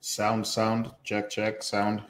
[0.00, 2.02] Sound, sound, check, check, sound.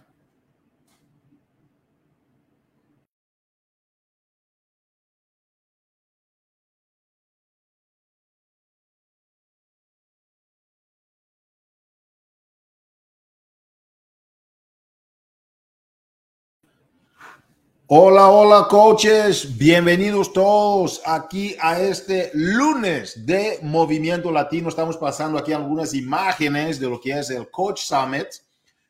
[17.89, 24.71] Hola, hola coaches, bienvenidos todos aquí a este lunes de Movimiento Latino.
[24.71, 28.27] Estamos pasando aquí algunas imágenes de lo que es el Coach Summit.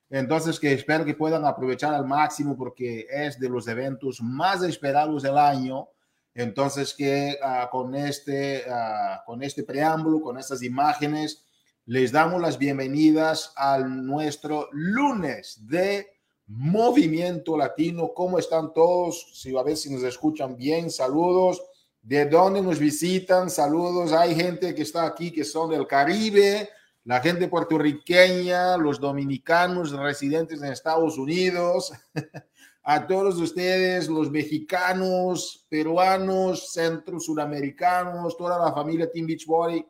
[0.08, 5.22] Entonces, que espero que puedan aprovechar al máximo porque es de los eventos más esperados
[5.22, 5.90] del año.
[6.34, 11.44] Entonces, que uh, con, este, uh, con este preámbulo, con estas imágenes,
[11.84, 16.15] les damos las bienvenidas al nuestro lunes de
[16.46, 18.12] Movimiento Latino.
[18.14, 19.30] ¿Cómo están todos?
[19.34, 21.62] Si a ver si nos escuchan bien, saludos.
[22.02, 23.50] ¿De dónde nos visitan?
[23.50, 24.12] Saludos.
[24.12, 26.68] Hay gente que está aquí que son del Caribe,
[27.04, 31.92] la gente puertorriqueña, los dominicanos residentes en Estados Unidos.
[32.88, 39.84] A todos ustedes, los mexicanos, peruanos, centro sudamericanos, toda la familia Team Beachbody.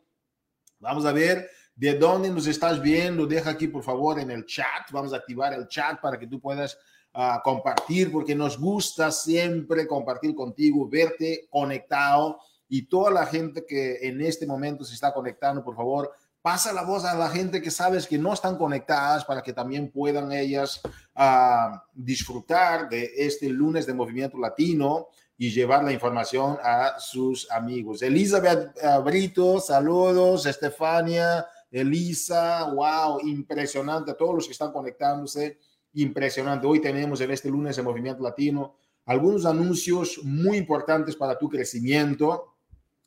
[0.78, 1.46] Vamos a ver
[1.76, 4.90] de dónde nos estás viendo, deja aquí por favor en el chat.
[4.90, 6.78] Vamos a activar el chat para que tú puedas
[7.14, 13.98] uh, compartir, porque nos gusta siempre compartir contigo, verte conectado y toda la gente que
[14.08, 16.10] en este momento se está conectando, por favor,
[16.40, 19.90] pasa la voz a la gente que sabes que no están conectadas para que también
[19.90, 20.80] puedan ellas
[21.14, 28.00] uh, disfrutar de este lunes de movimiento latino y llevar la información a sus amigos.
[28.00, 28.74] Elizabeth
[29.04, 30.46] Brito, saludos.
[30.46, 31.46] Estefania,
[31.80, 34.10] Elisa, wow, impresionante.
[34.10, 35.58] A todos los que están conectándose,
[35.92, 36.66] impresionante.
[36.66, 42.56] Hoy tenemos en este lunes de Movimiento Latino algunos anuncios muy importantes para tu crecimiento.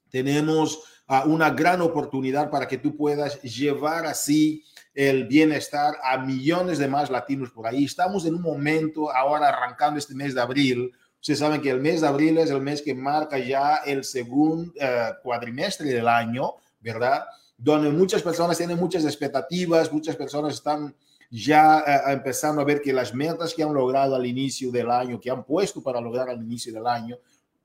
[0.10, 4.64] Tenemos uh, una gran oportunidad para que tú puedas llevar así
[4.94, 7.86] el bienestar a millones de más latinos por ahí.
[7.86, 10.92] Estamos en un momento ahora arrancando este mes de abril.
[11.20, 14.72] Ustedes saben que el mes de abril es el mes que marca ya el segundo
[14.76, 17.26] uh, cuadrimestre del año, ¿verdad?
[17.60, 20.96] Donde muchas personas tienen muchas expectativas, muchas personas están
[21.30, 25.20] ya uh, empezando a ver que las metas que han logrado al inicio del año,
[25.20, 27.18] que han puesto para lograr al inicio del año,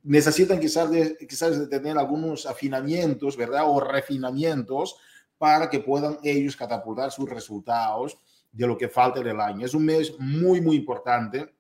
[0.02, 3.62] necesitan quizás de, quizás de tener algunos afinamientos, ¿verdad?
[3.66, 4.96] O refinamientos
[5.38, 8.18] para que puedan ellos catapultar sus resultados
[8.50, 9.64] de lo que falta del año.
[9.64, 11.54] Es un mes muy, muy importante.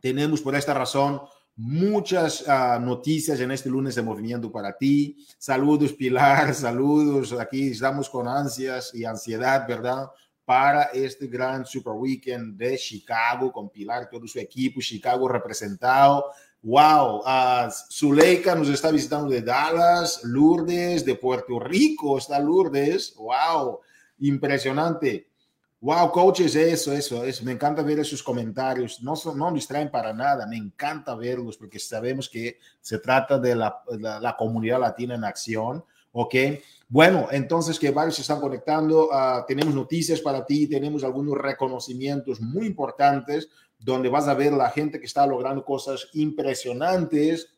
[0.00, 1.20] Tenemos por esta razón
[1.58, 5.16] muchas uh, noticias en este lunes de movimiento para ti.
[5.36, 7.32] Saludos, Pilar, saludos.
[7.32, 10.08] Aquí estamos con ansias y ansiedad, ¿verdad?
[10.44, 16.26] Para este gran Super Weekend de Chicago, con Pilar, todo su equipo, Chicago representado.
[16.62, 23.14] Wow, uh, Zuleika nos está visitando de Dallas, Lourdes, de Puerto Rico está Lourdes.
[23.16, 23.80] Wow,
[24.20, 25.27] impresionante.
[25.80, 27.44] Wow, coaches, eso, eso, eso.
[27.44, 29.00] Me encanta ver esos comentarios.
[29.00, 30.44] No, son, no distraen para nada.
[30.46, 35.22] Me encanta verlos porque sabemos que se trata de la, la, la comunidad latina en
[35.22, 35.84] acción.
[36.10, 36.34] Ok.
[36.88, 39.06] Bueno, entonces que varios se están conectando.
[39.06, 40.66] Uh, tenemos noticias para ti.
[40.66, 46.08] Tenemos algunos reconocimientos muy importantes donde vas a ver la gente que está logrando cosas
[46.14, 47.50] impresionantes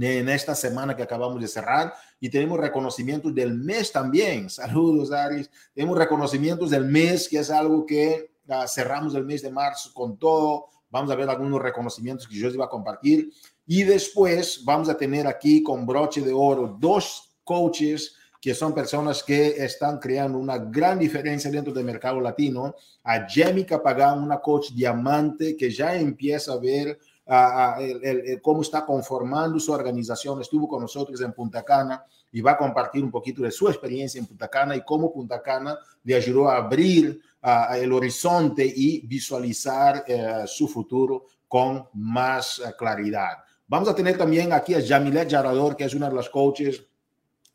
[0.00, 4.50] en esta semana que acabamos de cerrar y tenemos reconocimientos del mes también.
[4.50, 5.50] Saludos, Aris.
[5.72, 10.18] Tenemos reconocimientos del mes, que es algo que uh, cerramos el mes de marzo con
[10.18, 10.66] todo.
[10.90, 13.30] Vamos a ver algunos reconocimientos que yo les iba a compartir.
[13.66, 19.22] Y después vamos a tener aquí con broche de oro dos coaches que son personas
[19.22, 22.74] que están creando una gran diferencia dentro del mercado latino.
[23.02, 28.42] A Jamie Capagán, una coach diamante que ya empieza a ver a, a el, el,
[28.42, 30.40] cómo está conformando su organización.
[30.40, 34.18] Estuvo con nosotros en Punta Cana y va a compartir un poquito de su experiencia
[34.18, 39.06] en Punta Cana y cómo Punta Cana le ayudó a abrir uh, el horizonte y
[39.06, 43.38] visualizar uh, su futuro con más uh, claridad.
[43.66, 46.84] Vamos a tener también aquí a Jamilet Yarador, que es una de las coaches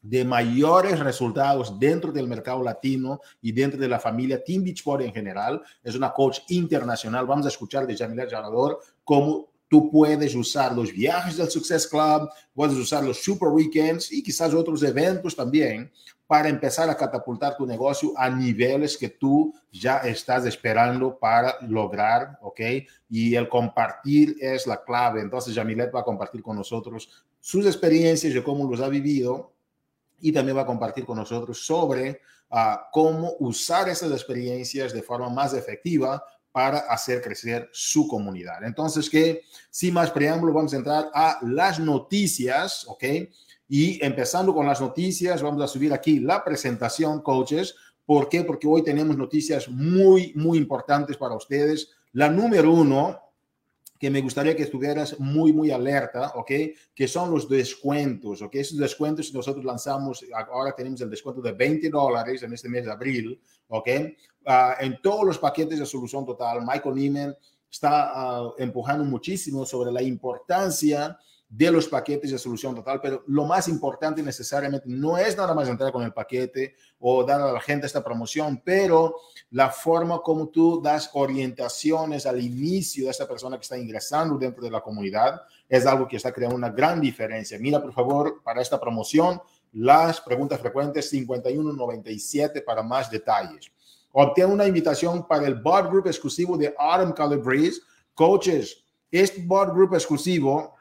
[0.02, 5.14] de mayores resultados dentro del mercado latino y dentro de la familia Team Beachbody en
[5.14, 5.62] general.
[5.84, 7.28] Es una coach internacional.
[7.28, 12.30] Vamos a escuchar de Jamilet Yarador cómo tú puedes usar los viajes del Success Club,
[12.54, 15.92] puedes usar los Super Weekends y quizás otros eventos también
[16.28, 22.38] para empezar a catapultar tu negocio a niveles que tú ya estás esperando para lograr,
[22.42, 22.60] ¿ok?
[23.10, 25.22] Y el compartir es la clave.
[25.22, 29.54] Entonces, Jamilet va a compartir con nosotros sus experiencias de cómo los ha vivido
[30.20, 32.22] y también va a compartir con nosotros sobre
[32.52, 38.64] uh, cómo usar esas experiencias de forma más efectiva para hacer crecer su comunidad.
[38.64, 43.04] Entonces, que sin más preámbulo, vamos a entrar a las noticias, ¿ok?
[43.68, 47.76] Y empezando con las noticias, vamos a subir aquí la presentación, coaches.
[48.06, 48.44] ¿Por qué?
[48.44, 51.92] Porque hoy tenemos noticias muy, muy importantes para ustedes.
[52.14, 53.20] La número uno,
[54.00, 56.52] que me gustaría que estuvieras muy, muy alerta, ¿ok?
[56.96, 58.56] Que son los descuentos, ¿ok?
[58.56, 62.92] Esos descuentos nosotros lanzamos, ahora tenemos el descuento de 20 dólares en este mes de
[62.92, 63.90] abril, ¿ok?
[64.46, 67.36] Uh, en todos los paquetes de solución total, Michael Neiman
[67.70, 71.20] está uh, empujando muchísimo sobre la importancia
[71.50, 75.68] de los paquetes de solución total, pero lo más importante necesariamente no es nada más
[75.68, 79.16] entrar con el paquete o dar a la gente esta promoción, pero
[79.50, 84.64] la forma como tú das orientaciones al inicio de esta persona que está ingresando dentro
[84.64, 87.58] de la comunidad es algo que está creando una gran diferencia.
[87.58, 89.42] Mira, por favor, para esta promoción,
[89.74, 93.72] las preguntas frecuentes 5197 para más detalles.
[94.12, 97.82] Obtén una invitación para el bot group exclusivo de Autumn Color Breeze.
[98.14, 100.79] Coaches, este bot group exclusivo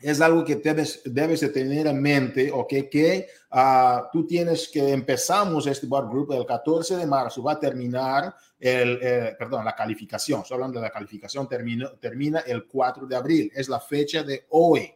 [0.00, 2.68] es algo que debes, debes de tener en mente, ¿ok?
[2.90, 7.60] Que uh, tú tienes que empezamos este board group el 14 de marzo, va a
[7.60, 13.06] terminar el, eh, perdón, la calificación, estoy hablando de la calificación, termina, termina el 4
[13.06, 14.94] de abril, es la fecha de hoy.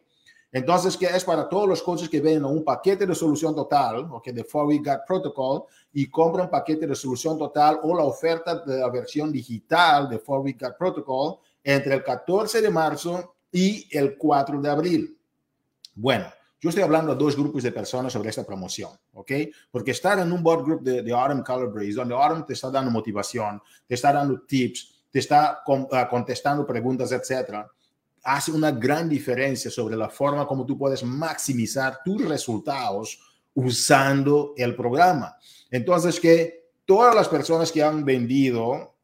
[0.51, 4.27] Entonces, que es para todos los coaches que ven un paquete de solución total, ¿ok?
[4.27, 8.89] De 4 Got Protocol, y compran paquete de solución total o la oferta de la
[8.89, 14.69] versión digital de 4 Got Protocol entre el 14 de marzo y el 4 de
[14.69, 15.17] abril.
[15.95, 16.25] Bueno,
[16.59, 19.31] yo estoy hablando a dos grupos de personas sobre esta promoción, ¿ok?
[19.69, 22.71] Porque estar en un board group de, de Autumn Color Breeze, donde Autumn te está
[22.71, 25.61] dando motivación, te está dando tips, te está
[25.91, 27.69] ah, contestando preguntas, etcétera,
[28.23, 33.19] hace una gran diferencia sobre la forma como tú puedes maximizar tus resultados
[33.53, 35.35] usando el programa.
[35.69, 38.95] Entonces, que todas las personas que han vendido,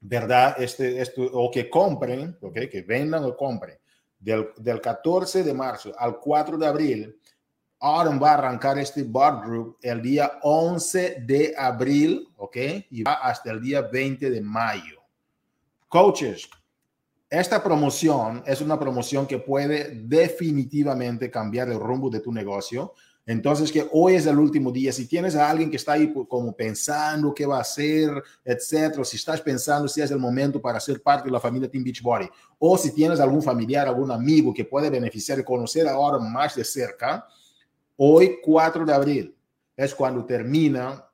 [0.00, 0.56] ¿verdad?
[0.58, 2.60] Este, esto, o que compren, ¿ok?
[2.70, 3.78] Que vendan o compren
[4.24, 7.20] del, del 14 de marzo al 4 de abril,
[7.80, 12.56] Autumn va a arrancar este bot group el día 11 de abril, ¿ok?
[12.90, 15.02] Y va hasta el día 20 de mayo.
[15.88, 16.48] Coaches,
[17.28, 22.94] esta promoción es una promoción que puede definitivamente cambiar el rumbo de tu negocio
[23.26, 24.92] entonces, que hoy es el último día.
[24.92, 29.16] Si tienes a alguien que está ahí como pensando qué va a hacer, etcétera, si
[29.16, 32.28] estás pensando si es el momento para ser parte de la familia Team Beachbody,
[32.58, 36.64] o si tienes algún familiar, algún amigo que puede beneficiar y conocer ahora más de
[36.64, 37.26] cerca,
[37.96, 39.36] hoy, 4 de abril,
[39.74, 41.08] es cuando termina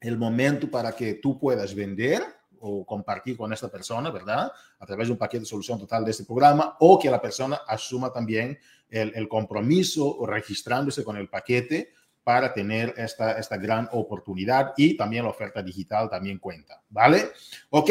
[0.00, 2.22] el momento para que tú puedas vender
[2.60, 4.50] o compartir con esta persona, ¿verdad?
[4.78, 7.60] A través de un paquete de solución total de este programa, o que la persona
[7.66, 8.56] asuma también
[8.92, 11.92] el, el compromiso registrándose con el paquete
[12.24, 17.32] para tener esta, esta gran oportunidad y también la oferta digital también cuenta, ¿vale?
[17.70, 17.90] Ok,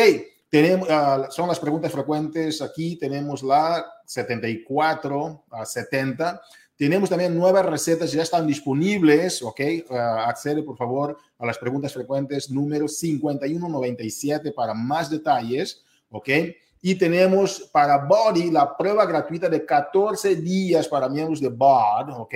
[0.50, 6.42] tenemos, uh, son las preguntas frecuentes aquí, tenemos la 74 a 70.
[6.76, 9.60] Tenemos también nuevas recetas, ya están disponibles, ¿ok?
[9.90, 16.30] Uh, accede por favor a las preguntas frecuentes número 5197 para más detalles, ¿ok?
[16.82, 22.34] Y tenemos para Body la prueba gratuita de 14 días para miembros de BOD, ¿ok?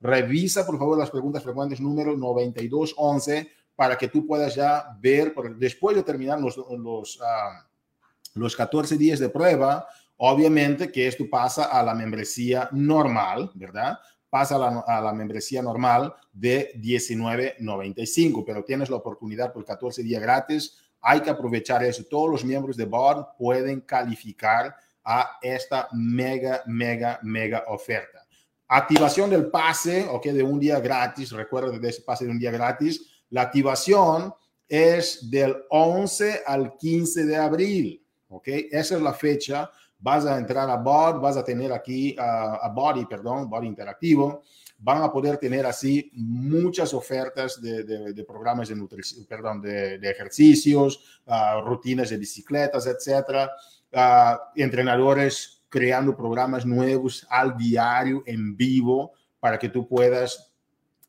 [0.00, 5.96] Revisa por favor las preguntas frecuentes número 9211 para que tú puedas ya ver, después
[5.96, 9.86] de terminar los, los, uh, los 14 días de prueba,
[10.22, 13.98] Obviamente que esto pasa a la membresía normal, ¿verdad?
[14.28, 20.02] Pasa a la, a la membresía normal de 19.95, pero tienes la oportunidad por 14
[20.02, 20.76] días gratis.
[21.00, 22.04] Hay que aprovechar eso.
[22.04, 28.26] Todos los miembros de board pueden calificar a esta mega, mega, mega oferta.
[28.68, 31.32] Activación del pase, ok, de un día gratis.
[31.32, 33.04] Recuerda de ese pase de un día gratis.
[33.30, 34.32] La activación
[34.68, 38.48] es del 11 al 15 de abril, ok.
[38.70, 43.04] Esa es la fecha vas a entrar a Bod, vas a tener aquí a Body,
[43.06, 44.42] perdón, Body Interactivo,
[44.82, 51.20] van a poder tener así muchas ofertas de, de, programas de nutrición, perdón, de, ejercicios,
[51.26, 53.50] uh, rutinas de bicicletas, etcétera,
[53.92, 60.50] uh, entrenadores creando programas nuevos al diario en vivo para que tú puedas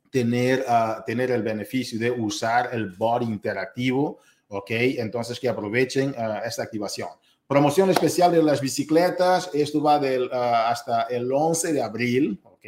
[0.10, 4.70] tener, uh, tener el beneficio de usar el body interactivo, ¿ok?
[4.70, 6.14] Entonces que aprovechen
[6.46, 7.08] esta activación.
[7.48, 12.66] Promoción especial de las bicicletas, esto va del, hasta el 11 de abril, ¿ok?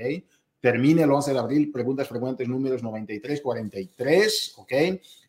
[0.63, 4.71] Termina el 11 de abril, preguntas frecuentes números 9343, ¿ok?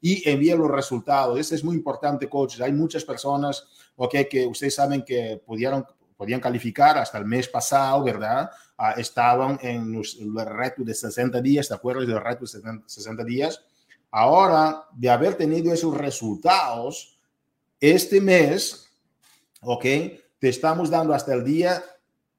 [0.00, 1.40] Y envía los resultados.
[1.40, 2.60] Eso es muy importante, coaches.
[2.60, 4.14] Hay muchas personas, ¿ok?
[4.30, 5.84] Que ustedes saben que pudieron,
[6.16, 8.48] podían calificar hasta el mes pasado, ¿verdad?
[8.78, 13.60] Uh, estaban en el reto de 60 días, ¿te acuerdas del reto de 60 días?
[14.12, 17.18] Ahora, de haber tenido esos resultados,
[17.80, 18.88] Este mes,
[19.62, 19.82] ¿ok?
[20.38, 21.82] Te estamos dando hasta el día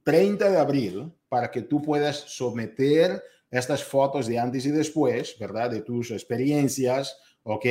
[0.05, 5.70] 30 de abril para que tú puedas someter estas fotos de antes y después, ¿verdad?
[5.70, 7.65] De tus experiencias, ¿ok?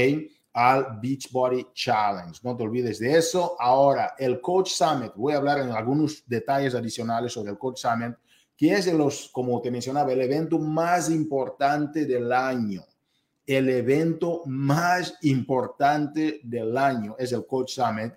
[0.53, 2.39] Al Beachbody Challenge.
[2.43, 3.57] No te olvides de eso.
[3.59, 5.13] Ahora, el Coach Summit.
[5.17, 8.15] Voy a hablar en algunos detalles adicionales sobre el Coach Summit,
[8.55, 12.85] que es de los, como te mencionaba, el evento más importante del año.
[13.47, 18.13] El evento más importante del año es el Coach Summit.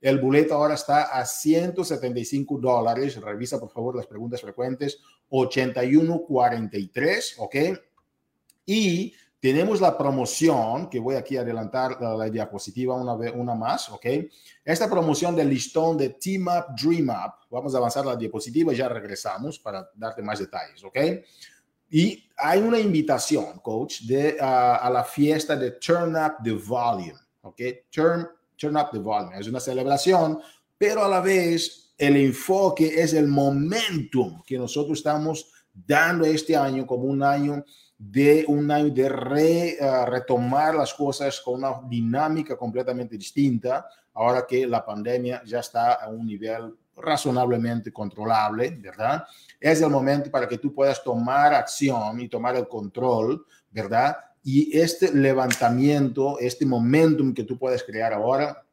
[0.00, 3.20] El boleto ahora está a 175 dólares.
[3.20, 5.00] Revisa por favor las preguntas frecuentes.
[5.28, 7.56] 8143, ¿ok?
[8.64, 13.88] Y tenemos la promoción, que voy aquí a adelantar la, diapositiva una, vez, una más,
[13.88, 14.06] ¿ok?
[14.64, 17.34] Esta promoción del listón de Team Up, Dream Up.
[17.50, 20.98] Vamos a avanzar la diapositiva y ya regresamos para darte más detalles, ¿ok?
[21.90, 27.60] Y hay una invitación, coach, de, a la fiesta de Turn Up the Volume, ¿ok?
[27.90, 29.38] Turn, turn Up the Volume.
[29.38, 30.38] Es una celebración,
[30.76, 36.86] pero a la vez el enfoque es el momentum que nosotros estamos dando este año
[36.86, 37.64] como un año
[37.98, 39.06] de un año de
[39.70, 45.94] eh, retomar las cosas con una dinámica completamente distinta, ahora que la pandemia ya está
[45.94, 49.24] a un nivel razonablemente controlable, ¿verdad?
[49.58, 54.16] Es el momento para que tú puedas tomar acción y tomar el control, ¿verdad?
[54.50, 58.64] Y este levantamiento, este momentum que tú puedes crear ahora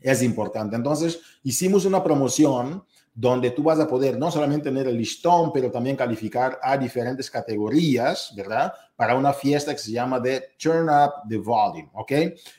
[0.00, 0.76] es importante.
[0.76, 5.72] Entonces, hicimos una promoción donde tú vas a poder no solamente tener el listón, pero
[5.72, 8.72] también calificar a diferentes categorías, ¿verdad?
[8.94, 12.12] Para una fiesta que se llama de Turn Up the Volume, ¿ok?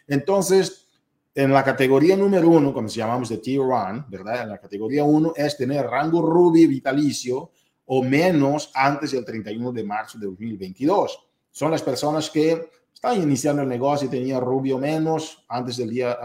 [0.06, 0.86] Entonces,
[1.34, 4.42] en la categoría número uno, como se llamamos de Tier One, ¿verdad?
[4.42, 7.52] En la categoría uno es tener rango Ruby vitalicio
[7.86, 11.29] o menos antes del 31 de marzo de 2022.
[11.52, 15.90] Son las personas que están iniciando el negocio y tenían Ruby o menos antes del
[15.90, 16.18] día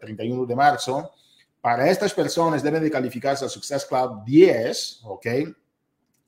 [0.00, 1.10] 31 ah, de marzo
[1.60, 5.26] para estas personas deben de calificarse al Success Club 10, ¿ok?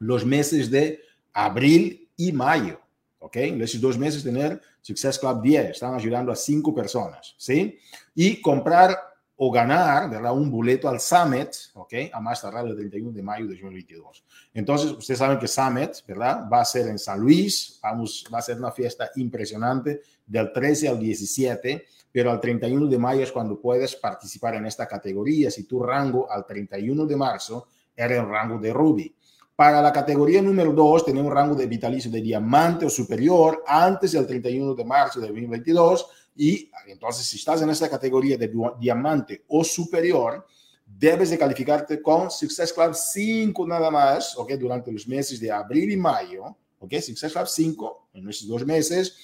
[0.01, 1.01] Los meses de
[1.33, 2.81] abril y mayo,
[3.19, 3.37] ¿ok?
[3.37, 7.79] En esos dos meses tener Success Club 10, están ayudando a cinco personas, ¿sí?
[8.15, 8.99] Y comprar
[9.45, 10.33] o ganar, ¿verdad?
[10.33, 11.95] Un boleto al Summit, ¿ok?
[12.13, 14.25] A más tardar el 31 de mayo de 2022.
[14.55, 16.49] Entonces, ustedes saben que Summit, ¿verdad?
[16.49, 20.89] Va a ser en San Luis, vamos, va a ser una fiesta impresionante del 13
[20.89, 25.51] al 17 pero al 31 de mayo es cuando puedes participar en esta categoría.
[25.51, 29.17] Si tu rango al 31 de marzo era el rango de Ruby.
[29.57, 34.13] Para la categoría número 2, tenemos un rango de vitalicio de diamante o superior antes
[34.13, 36.07] del 31 de marzo de 2022.
[36.35, 40.47] Y entonces, si estás en esta categoría de diamante o superior,
[40.87, 44.53] debes de calificarte con Success Club 5 nada más, ¿ok?
[44.53, 46.95] Durante los meses de abril y mayo, ¿ok?
[47.01, 49.17] Success Club 5 en esos dos meses.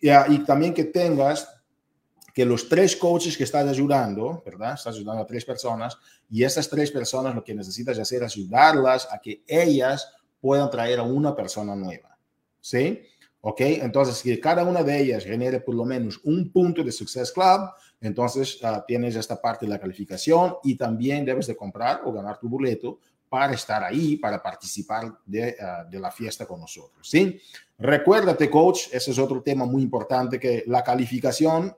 [0.00, 1.48] Y, y también que tengas
[2.36, 4.74] que los tres coaches que estás ayudando, ¿verdad?
[4.74, 5.96] Estás ayudando a tres personas
[6.30, 10.98] y esas tres personas lo que necesitas hacer es ayudarlas a que ellas puedan traer
[10.98, 12.18] a una persona nueva.
[12.60, 13.02] ¿Sí?
[13.48, 13.60] ¿Ok?
[13.60, 17.70] Entonces, que cada una de ellas genere por lo menos un punto de Success Club,
[18.00, 22.40] entonces uh, tienes esta parte de la calificación y también debes de comprar o ganar
[22.40, 22.98] tu boleto
[23.28, 27.08] para estar ahí, para participar de, uh, de, la fiesta con nosotros.
[27.08, 27.40] ¿sí?
[27.78, 31.72] Recuérdate, coach, ese es otro tema muy importante, que la calificación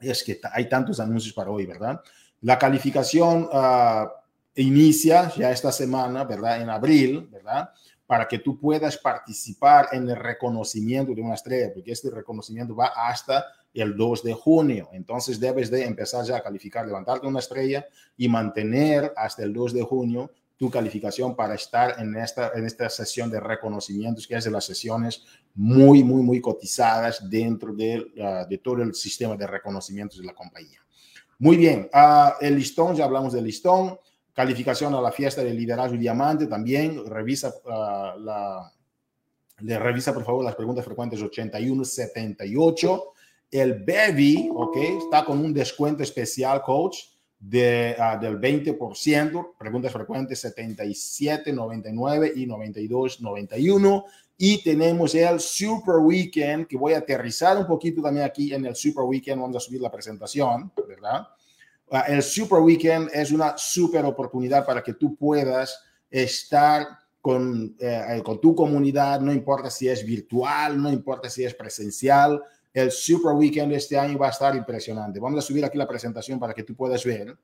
[0.00, 2.00] es que hay tantos anuncios para hoy, ¿verdad?
[2.40, 4.08] La calificación uh,
[4.56, 6.60] inicia ya esta semana, ¿verdad?
[6.60, 7.70] En abril, ¿verdad?
[8.10, 12.86] Para que tú puedas participar en el reconocimiento de una estrella, porque este reconocimiento va
[12.96, 14.88] hasta el 2 de junio.
[14.92, 17.86] Entonces debes de empezar ya a calificar, levantarte una estrella
[18.16, 22.90] y mantener hasta el 2 de junio tu calificación para estar en esta, en esta
[22.90, 25.24] sesión de reconocimientos, que es de las sesiones
[25.54, 30.34] muy, muy, muy cotizadas dentro de, uh, de todo el sistema de reconocimientos de la
[30.34, 30.80] compañía.
[31.38, 33.98] Muy bien, uh, el listón, ya hablamos del listón,
[34.40, 38.72] calificación a la fiesta de liderazgo diamante también, revisa uh, la,
[39.58, 43.04] le revisa por favor las preguntas frecuentes 8178.
[43.50, 46.96] El BEVI, ok, está con un descuento especial, coach,
[47.38, 54.04] de, uh, del 20%, preguntas frecuentes 77, 99 y 92, 91.
[54.38, 58.74] Y tenemos el Super Weekend, que voy a aterrizar un poquito también aquí en el
[58.74, 61.28] Super Weekend, vamos a subir la presentación, ¿verdad?
[62.06, 66.86] El Super Weekend es una super oportunidad para que tú puedas estar
[67.20, 72.42] con, eh, con tu comunidad, no importa si es virtual, no importa si es presencial,
[72.72, 75.18] el Super Weekend este año va a estar impresionante.
[75.18, 77.36] Vamos a subir aquí la presentación para que tú puedas ver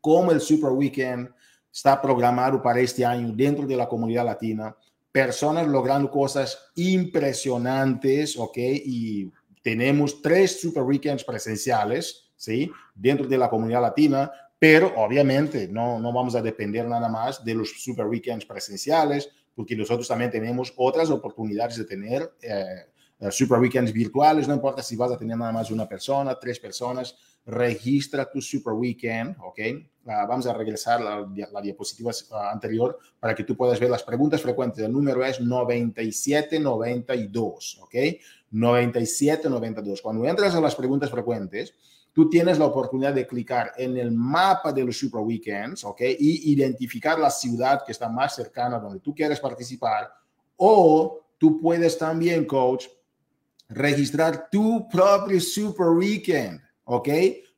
[0.00, 1.28] cómo el Super Weekend
[1.72, 4.74] está programado para este año dentro de la comunidad latina.
[5.10, 8.56] Personas logrando cosas impresionantes, ¿ok?
[8.56, 9.32] Y
[9.62, 12.70] tenemos tres Super Weekends presenciales, ¿sí?
[12.94, 17.54] Dentro de la comunidad latina, pero obviamente no, no vamos a depender nada más de
[17.54, 22.64] los super weekends presenciales, porque nosotros también tenemos otras oportunidades de tener eh,
[23.18, 26.60] eh, super weekends virtuales, no importa si vas a tener nada más una persona, tres
[26.60, 27.16] personas,
[27.46, 29.60] registra tu super weekend, ¿ok?
[30.08, 34.02] Ah, vamos a regresar a la, diapositiva ah, anterior para que tú puedas ver las
[34.02, 34.84] preguntas frecuentes.
[34.84, 37.94] El número es 9792, ¿ok?
[38.50, 40.02] 9792.
[40.02, 41.72] Cuando entras a las preguntas frecuentes,
[42.16, 46.00] tú tienes la oportunidad de clicar en el mapa de los super weekends, ¿ok?
[46.18, 50.10] Y identificar la ciudad que está más cercana donde tú quieres participar.
[50.56, 52.86] O tú puedes también, coach,
[53.68, 57.08] registrar tu propio super weekend, ¿ok?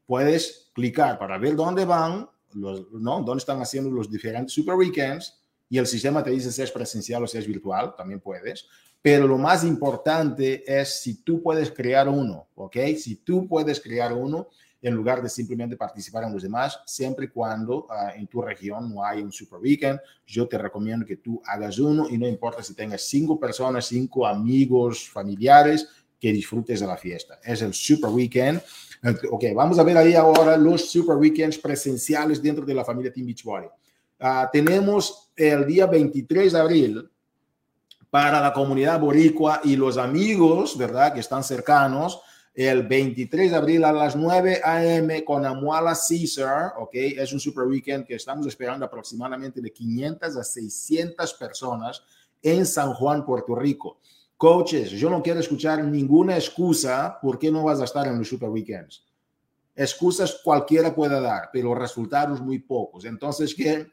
[0.05, 3.23] Puedes clicar para ver dónde van, los, ¿no?
[3.23, 7.23] Dónde están haciendo los diferentes super weekends y el sistema te dice si es presencial
[7.23, 8.67] o si es virtual, también puedes.
[9.11, 12.77] Pero lo más importante es si tú puedes crear uno, ¿ok?
[12.99, 14.49] Si tú puedes crear uno
[14.83, 18.93] en lugar de simplemente participar en los demás, siempre y cuando uh, en tu región
[18.95, 22.63] no hay un super weekend, yo te recomiendo que tú hagas uno y no importa
[22.63, 25.89] si tengas cinco personas, cinco amigos, familiares,
[26.21, 27.41] que disfrutes de la fiesta.
[27.43, 28.61] Es el super weekend.
[29.31, 33.25] Ok, vamos a ver ahí ahora los super weekends presenciales dentro de la familia Team
[33.25, 33.69] Beachbody.
[34.21, 37.11] Uh, tenemos el día 23 de abril
[38.11, 41.13] para la comunidad boricua y los amigos, ¿verdad?
[41.13, 42.21] Que están cercanos
[42.55, 45.25] el 23 de abril a las 9 a.m.
[45.25, 46.91] con Amuala Caesar, ¿ok?
[46.93, 52.03] Es un super weekend que estamos esperando aproximadamente de 500 a 600 personas
[52.43, 54.01] en San Juan, Puerto Rico.
[54.37, 58.29] Coaches, yo no quiero escuchar ninguna excusa por qué no vas a estar en los
[58.29, 59.05] super weekends.
[59.77, 63.05] Excusas cualquiera puede dar, pero resultados muy pocos.
[63.05, 63.87] Entonces, que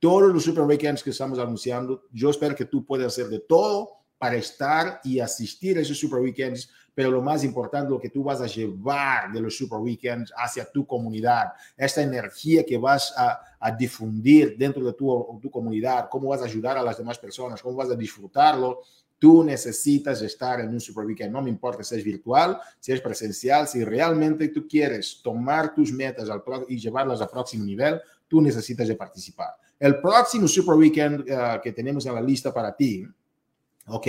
[0.00, 3.90] todos los super weekends que estamos anunciando, yo espero que tú puedas hacer de todo
[4.18, 8.22] para estar y asistir a esos super weekends pero lo más importante, lo que tú
[8.22, 13.40] vas a llevar de los Super Weekends hacia tu comunidad, esta energía que vas a,
[13.58, 17.62] a difundir dentro de tu, tu comunidad, cómo vas a ayudar a las demás personas,
[17.62, 18.80] cómo vas a disfrutarlo,
[19.18, 21.32] tú necesitas estar en un Super Weekend.
[21.32, 25.92] No me importa si es virtual, si es presencial, si realmente tú quieres tomar tus
[25.92, 26.28] metas
[26.68, 29.54] y llevarlas al próximo nivel, tú necesitas de participar.
[29.80, 33.04] El próximo Super Weekend uh, que tenemos en la lista para ti,
[33.86, 34.06] ¿ok?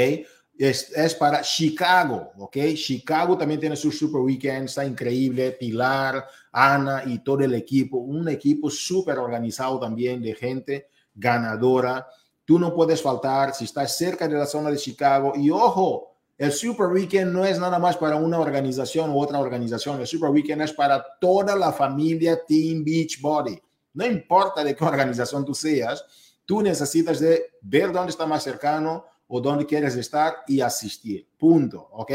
[0.70, 2.58] es, para Chicago, ¿ok?
[2.76, 5.52] Chicago también tiene su Super Weekend, está increíble.
[5.54, 12.08] Pilar, Ana y todo el equipo, un equipo súper organizado también de gente ganadora.
[12.46, 15.34] Tú no puedes faltar si estás cerca de la zona de Chicago.
[15.36, 20.00] Y ojo, el Super Weekend no es nada más para una organización u otra organización.
[20.00, 23.60] El Super Weekend es para toda la familia Team Beachbody.
[23.94, 26.06] No importa de qué organización tú seas,
[26.46, 31.26] tú necesitas de ver dónde está más cercano, o dónde quieres estar y asistir.
[31.38, 31.88] Punto.
[31.94, 32.12] ¿Ok?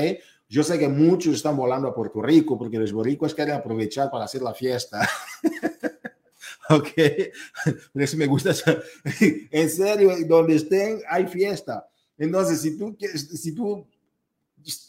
[0.49, 4.27] Yo sé que muchos están volando a Puerto Rico porque los boricuas quieren aprovechar para
[4.27, 5.09] hacer la fiesta.
[6.69, 6.89] ok,
[7.91, 8.53] por eso me gusta.
[9.51, 11.89] en serio, donde estén hay fiesta.
[12.19, 13.87] Entonces, si tú, si tú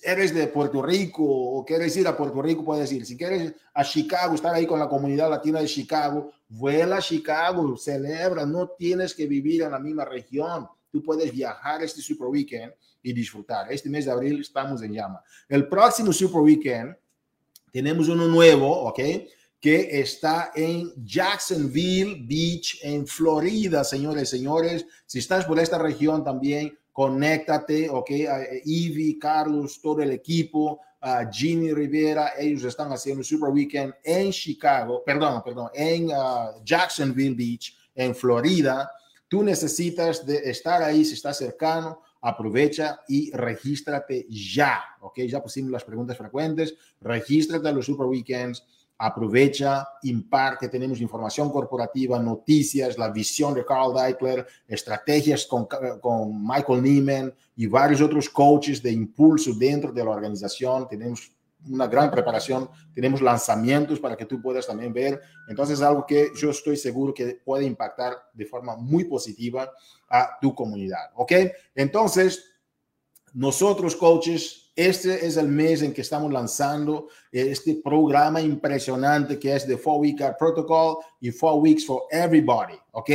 [0.04, 3.06] eres de Puerto Rico o quieres ir a Puerto Rico, puedes ir.
[3.06, 7.78] Si quieres a Chicago, estar ahí con la comunidad latina de Chicago, vuela a Chicago,
[7.78, 12.74] celebra, no tienes que vivir en la misma región tú puedes viajar este Super Weekend
[13.04, 13.72] y disfrutar.
[13.72, 15.24] Este mes de abril estamos en llama.
[15.48, 16.96] El próximo Super Weekend
[17.72, 19.00] tenemos uno nuevo, ¿ok?
[19.60, 24.86] Que está en Jacksonville Beach, en Florida, señores señores.
[25.06, 28.10] Si estás por esta región también, conéctate, ¿ok?
[28.65, 35.03] Ivy, Carlos, todo el equipo, uh, Jimmy Rivera, ellos están haciendo Super Weekend en Chicago,
[35.05, 38.89] perdón, perdón, en ah, Jacksonville Beach, en Florida.
[39.27, 45.19] Tú necesitas de estar ahí, si estás cercano, aprovecha y regístrate ya, ¿ok?
[45.27, 48.65] Ya pusimos las preguntas frecuentes, regístrate a los Super Weekends,
[48.97, 55.67] aprovecha, imparte, tenemos información corporativa, noticias, la visión de Carl Deichler, estrategias con,
[56.01, 61.31] con Michael Neiman y varios otros coaches de impulso dentro de la organización, tenemos
[61.69, 65.21] una gran preparación, tenemos lanzamientos para que tú puedas también ver.
[65.47, 69.71] Entonces, es algo que yo estoy seguro que puede impactar de forma muy positiva
[70.10, 71.12] a tu comunidad.
[71.15, 71.33] ¿Ok?
[71.75, 72.43] Entonces,
[73.33, 79.66] nosotros, coaches, este es el mes en que estamos lanzando este programa impresionante que es
[79.66, 82.76] The Four Week Protocol y Four Weeks for Everybody.
[82.92, 83.10] ¿Ok?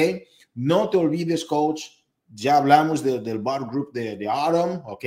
[0.54, 1.84] No te olvides, coach.
[2.34, 5.04] Ya hablamos del bar group de, de Autumn, ¿ok?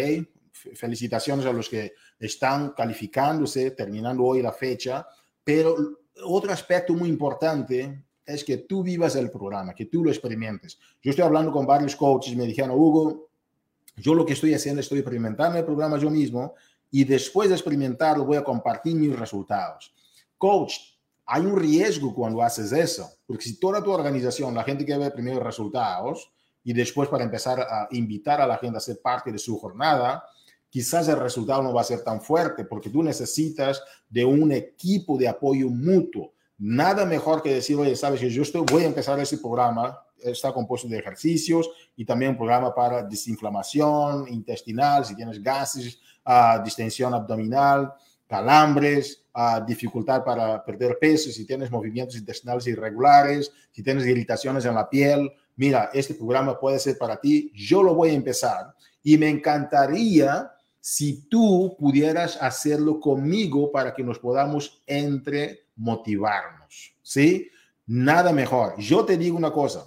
[0.52, 5.06] Felicitaciones a los que están calificándose, terminando hoy la fecha,
[5.44, 5.76] pero
[6.24, 10.80] otro aspecto muy importante es que tú vivas el programa, que tú lo experimentes.
[11.02, 13.28] Yo estoy hablando con varios coaches me dijeron, Hugo,
[13.98, 16.56] yo lo que estoy haciendo, estoy experimentando el programa yo mismo
[16.92, 19.94] y después de experimentarlo voy a compartir mis resultados.
[20.38, 20.74] Coach,
[21.26, 25.14] hay un riesgo cuando haces eso, porque si toda tu organización, la gente quiere ver
[25.14, 26.32] primero resultados
[26.64, 30.24] y después para empezar a invitar a la gente a ser parte de su jornada,
[30.70, 35.18] quizás el resultado no va a ser tan fuerte porque tú necesitas de un equipo
[35.18, 36.34] de apoyo mutuo.
[36.58, 40.88] Nada mejor que decir, oye, sabes que yo voy a empezar ese programa, está compuesto
[40.88, 47.94] de ejercicios y también un programa para desinflamación intestinal, si tienes gases, uh, distensión abdominal,
[48.28, 54.76] calambres, uh, dificultad para perder peso, si tienes movimientos intestinales irregulares, si tienes irritaciones en
[54.76, 55.32] la piel.
[55.56, 57.52] Mira, este programa puede ser para ti.
[57.54, 58.74] Yo lo voy a empezar
[59.04, 67.50] y me encantaría si tú pudieras hacerlo conmigo para que nos podamos entre motivarnos, ¿sí?
[67.88, 68.76] Nada mejor.
[68.78, 69.86] Yo te digo una cosa.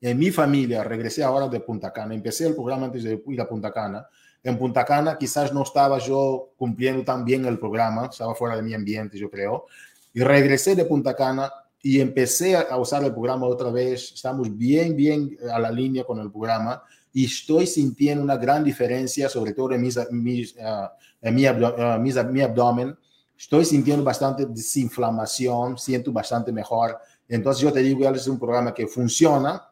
[0.00, 3.48] En mi familia, regresé ahora de Punta Cana, empecé el programa antes de ir a
[3.48, 4.06] Punta Cana.
[4.42, 8.62] En Punta Cana quizás no estaba yo cumpliendo tan bien el programa, estaba fuera de
[8.62, 9.66] mi ambiente, yo creo.
[10.14, 11.50] Y regresé de Punta Cana
[11.82, 14.12] y empecé a usar el programa otra vez.
[14.14, 16.82] Estamos bien, bien a la línea con el programa
[17.12, 20.88] y estoy sintiendo una gran diferencia, sobre todo en, mis, mis, uh,
[21.20, 22.96] en mi, uh, mis, mi, abdomen.
[23.36, 26.96] Estoy sintiendo bastante desinflamación, siento bastante mejor.
[27.28, 29.67] Entonces yo te digo, es un programa que funciona.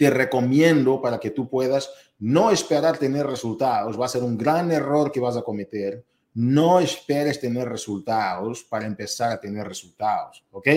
[0.00, 4.00] Te recomiendo para que tú puedas no esperar tener resultados.
[4.00, 6.02] Va a ser un gran error que vas a cometer.
[6.32, 10.68] No esperes tener resultados para empezar a tener resultados, ¿ok?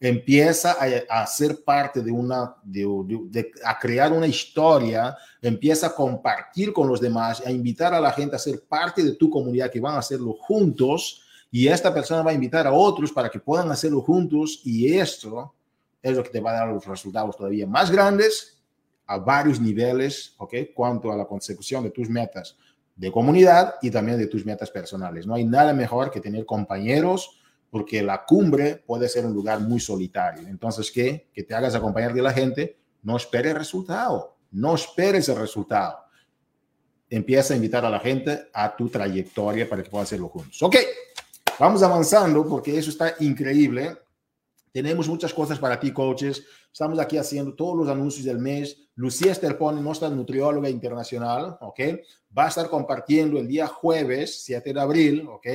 [0.00, 0.76] empieza
[1.08, 7.02] a, ser parte de una, de, a crear una historia, empieza a compartir con los
[7.02, 9.98] demás, a invitar a la gente a ser parte de tu comunidad, que van a
[9.98, 14.60] hacerlo juntos, y esta persona va a invitar a otros para que puedan hacerlo juntos,
[14.64, 15.54] y esto
[16.02, 18.53] es lo que te va a dar los resultados todavía más grandes
[19.06, 20.54] a varios niveles, ¿ok?
[20.74, 22.56] Cuanto a la consecución de tus metas
[22.96, 25.26] de comunidad y también de tus metas personales.
[25.26, 27.40] No hay nada mejor que tener compañeros,
[27.70, 30.46] porque la cumbre puede ser un lugar muy solitario.
[30.46, 31.28] Entonces, ¿qué?
[31.32, 35.98] Que te hagas acompañar de la gente, no esperes resultado, no esperes el resultado.
[37.10, 40.62] Empieza a invitar a la gente a tu trayectoria para que puedan hacerlo juntos.
[40.62, 40.76] Ok,
[41.58, 43.96] vamos avanzando porque eso está increíble.
[44.74, 46.44] Tenemos muchas cosas para ti, coaches.
[46.72, 48.76] Estamos aquí haciendo todos los anuncios del mes.
[48.96, 51.80] Lucía Esterpone, nuestra nutrióloga internacional, ¿ok?
[52.36, 55.46] Va a estar compartiendo el día jueves, 7 de abril, ¿ok?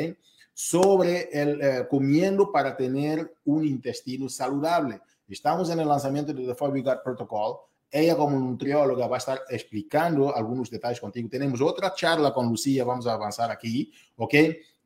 [0.61, 4.99] sobre el eh, comiendo para tener un intestino saludable.
[5.25, 7.59] Estamos en el lanzamiento de The Five Gut Protocol.
[7.89, 11.29] Ella como nutrióloga va a estar explicando algunos detalles contigo.
[11.29, 14.35] Tenemos otra charla con Lucía, vamos a avanzar aquí, ¿ok?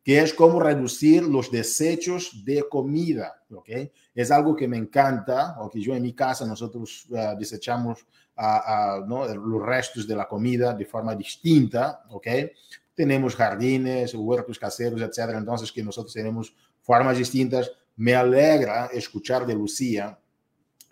[0.03, 3.69] Que es cómo reducir los desechos de comida, ¿ok?
[4.13, 8.05] Es algo que me encanta, o que yo en mi casa nosotros uh, desechamos
[8.37, 9.25] uh, uh, ¿no?
[9.25, 12.27] los restos de la comida de forma distinta, ¿ok?
[12.93, 15.37] tenemos jardines, huertos caseros, etcétera.
[15.37, 17.71] Entonces, que nosotros tenemos formas distintas.
[17.95, 20.17] Me alegra escuchar de Lucía,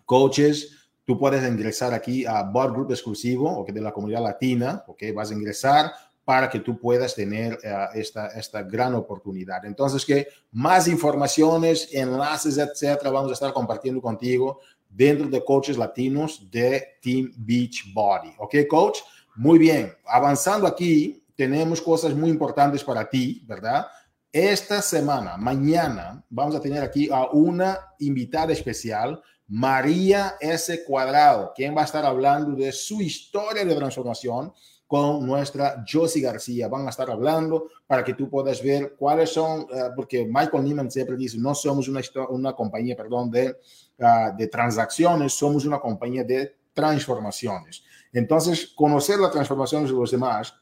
[0.04, 0.88] coaches.
[1.04, 5.02] Tú puedes ingresar aquí a Bot Group exclusivo, o que de la comunidad latina, ok,
[5.14, 5.92] vas a ingresar
[6.24, 9.64] para que tú puedas tener uh, esta, esta gran oportunidad.
[9.64, 16.48] Entonces, que más informaciones, enlaces, etcétera, vamos a estar compartiendo contigo dentro de coaches latinos
[16.50, 18.34] de Team Beach Body.
[18.38, 18.98] ¿Ok, coach?
[19.34, 19.92] Muy bien.
[20.06, 23.86] Avanzando aquí, tenemos cosas muy importantes para ti, ¿verdad?
[24.30, 30.84] Esta semana, mañana, vamos a tener aquí a una invitada especial, María S.
[30.84, 34.52] Cuadrado, quien va a estar hablando de su historia de transformación
[34.92, 36.68] con nuestra Josie García.
[36.68, 40.90] Van a estar hablando para que tú puedas ver cuáles son, uh, porque Michael Neiman
[40.90, 43.56] siempre dice, no somos una, una compañía, perdón, de,
[44.00, 47.82] uh, de transacciones, somos una compañía de transformaciones.
[48.12, 50.54] Entonces, conocer las transformaciones de los demás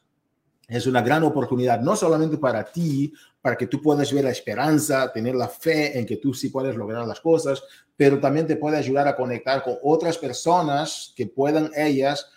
[0.65, 5.11] es una gran oportunidad, no solamente para ti, para que tú puedas ver la esperanza,
[5.11, 7.61] tener la fe en que tú sí puedes lograr las cosas,
[7.97, 12.31] pero también te puede ayudar a conectar con otras personas que puedan ellas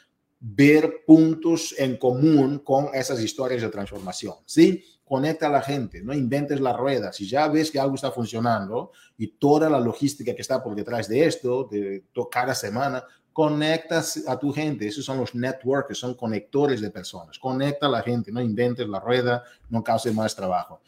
[0.46, 4.85] ver puntos en común con esas historias de transformación, ¿sí?
[5.02, 7.14] Conecta a la gente, no inventes la rueda.
[7.14, 11.09] Si ya ves que algo está funcionando y toda la logística que está por detrás
[11.09, 13.02] de esto, de cada semana,
[13.33, 14.87] conectas a tu gente.
[14.87, 17.38] Esos son los networks, son conectores de personas.
[17.38, 20.83] Conecta a la gente, no inventes la rueda, no causes más trabajo.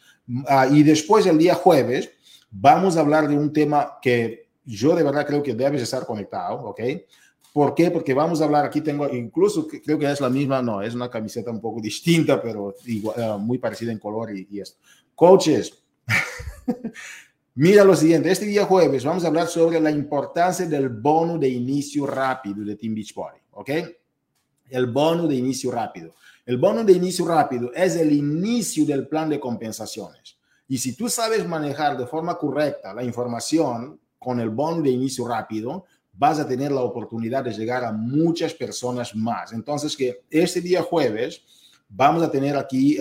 [0.47, 2.11] Ah, y después, el día jueves,
[2.51, 6.59] vamos a hablar de un tema que yo de verdad creo que debes estar conectado,
[6.59, 6.81] ¿ok?
[7.57, 7.89] ¿Por qué?
[7.89, 11.09] Porque vamos a hablar, aquí tengo, incluso creo que es la misma, no, es una
[11.09, 14.77] camiseta un poco distinta, pero igual, uh, muy parecida en color y, y esto.
[15.15, 15.73] Coaches,
[17.55, 21.49] Mira lo siguiente, este día jueves vamos a hablar sobre la importancia del bono de
[21.49, 23.69] inicio rápido de Team Beachbody, ¿ok?
[24.69, 26.13] El bono de inicio rápido.
[26.45, 30.37] El bono de inicio rápido es el inicio del plan de compensaciones.
[30.67, 35.27] Y si tú sabes manejar de forma correcta la información con el bono de inicio
[35.27, 35.85] rápido,
[36.17, 39.53] vas a tener la oportunidad de llegar a muchas personas más.
[39.53, 41.41] Entonces, que este día jueves
[41.89, 42.97] vamos a tener aquí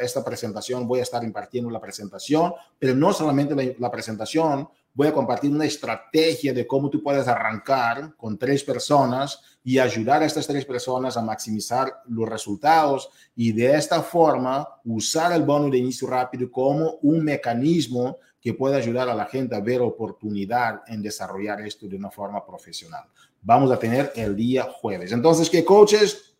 [0.00, 5.12] esta presentación, voy a estar impartiendo la presentación, pero no solamente la, presentación, voy a
[5.12, 10.46] compartir una estrategia de cómo tú puedes arrancar con tres personas y ayudar a estas
[10.46, 16.08] tres personas a maximizar los resultados y de esta forma usar el bono de inicio
[16.08, 21.60] rápido como un mecanismo que puede ayudar a la gente a ver oportunidad en desarrollar
[21.62, 23.02] esto de una forma profesional.
[23.42, 25.10] Vamos a tener el día jueves.
[25.10, 26.36] Entonces, ¿qué coaches?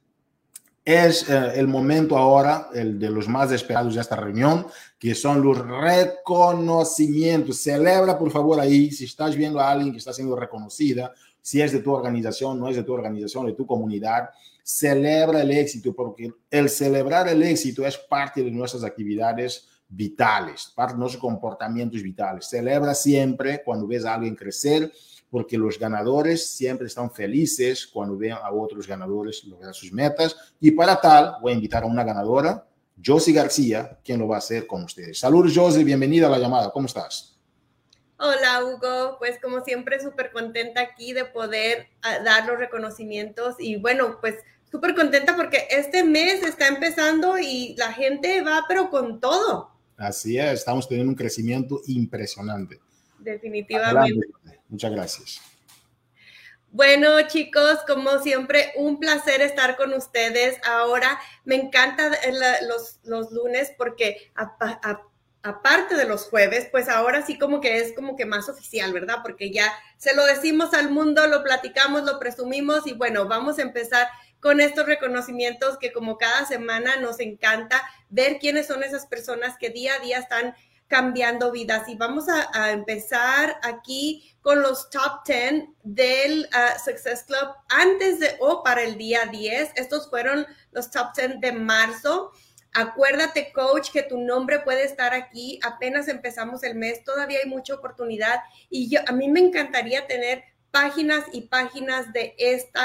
[0.85, 4.69] Es eh, el momento ahora, el de los más esperados de esta reunión,
[5.01, 7.61] que son los reconocimientos.
[7.61, 11.73] Celebra, por favor, ahí, si estás viendo a alguien que está siendo reconocida, si es
[11.73, 14.31] de tu organización, no es de tu organización, de tu comunidad,
[14.63, 20.95] celebra el éxito, porque el celebrar el éxito es parte de nuestras actividades vitales, de
[20.95, 22.49] nuestros comportamientos vitales.
[22.49, 24.93] Celebra siempre cuando ves a alguien crecer,
[25.31, 30.37] porque los ganadores siempre están felices cuando ven a otros ganadores lograr sus metas.
[30.61, 32.67] Y para tal, voy a invitar a una ganadora,
[33.05, 35.19] Josie García, quien lo va a hacer con ustedes.
[35.19, 36.71] Saludos, Josie, bienvenida a la llamada.
[36.71, 37.37] ¿Cómo estás?
[38.19, 39.17] Hola, Hugo.
[39.19, 44.37] Pues como siempre, súper contenta aquí de poder ah, dar los reconocimientos y bueno, pues
[44.71, 49.76] súper contenta porque este mes está empezando y la gente va, pero con todo.
[49.97, 52.81] Así es, estamos teniendo un crecimiento impresionante.
[53.19, 54.29] Definitivamente.
[54.69, 55.41] Muchas gracias.
[56.71, 60.59] Bueno, chicos, como siempre, un placer estar con ustedes.
[60.67, 62.11] Ahora me encanta
[62.69, 64.31] los, los lunes porque
[65.43, 69.21] aparte de los jueves, pues ahora sí como que es como que más oficial, ¿verdad?
[69.23, 73.63] Porque ya se lo decimos al mundo, lo platicamos, lo presumimos y bueno, vamos a
[73.63, 74.09] empezar
[74.47, 79.71] con estos reconocimientos que como cada semana nos encanta ver quiénes son esas personas que
[79.71, 80.55] día a día están
[80.87, 81.89] cambiando vidas.
[81.89, 88.37] Y vamos a, empezar aquí con los top 10 del uh, Success Club antes de
[88.39, 89.73] o para el día 10.
[89.75, 92.31] Estos fueron los top 10 de marzo.
[92.73, 95.59] Acuérdate, coach, que tu nombre puede estar aquí.
[95.65, 98.39] Apenas empezamos el mes, todavía hay mucha oportunidad.
[98.71, 100.45] Y yo, a mí me encantaría tener
[100.77, 102.79] páginas y páginas de este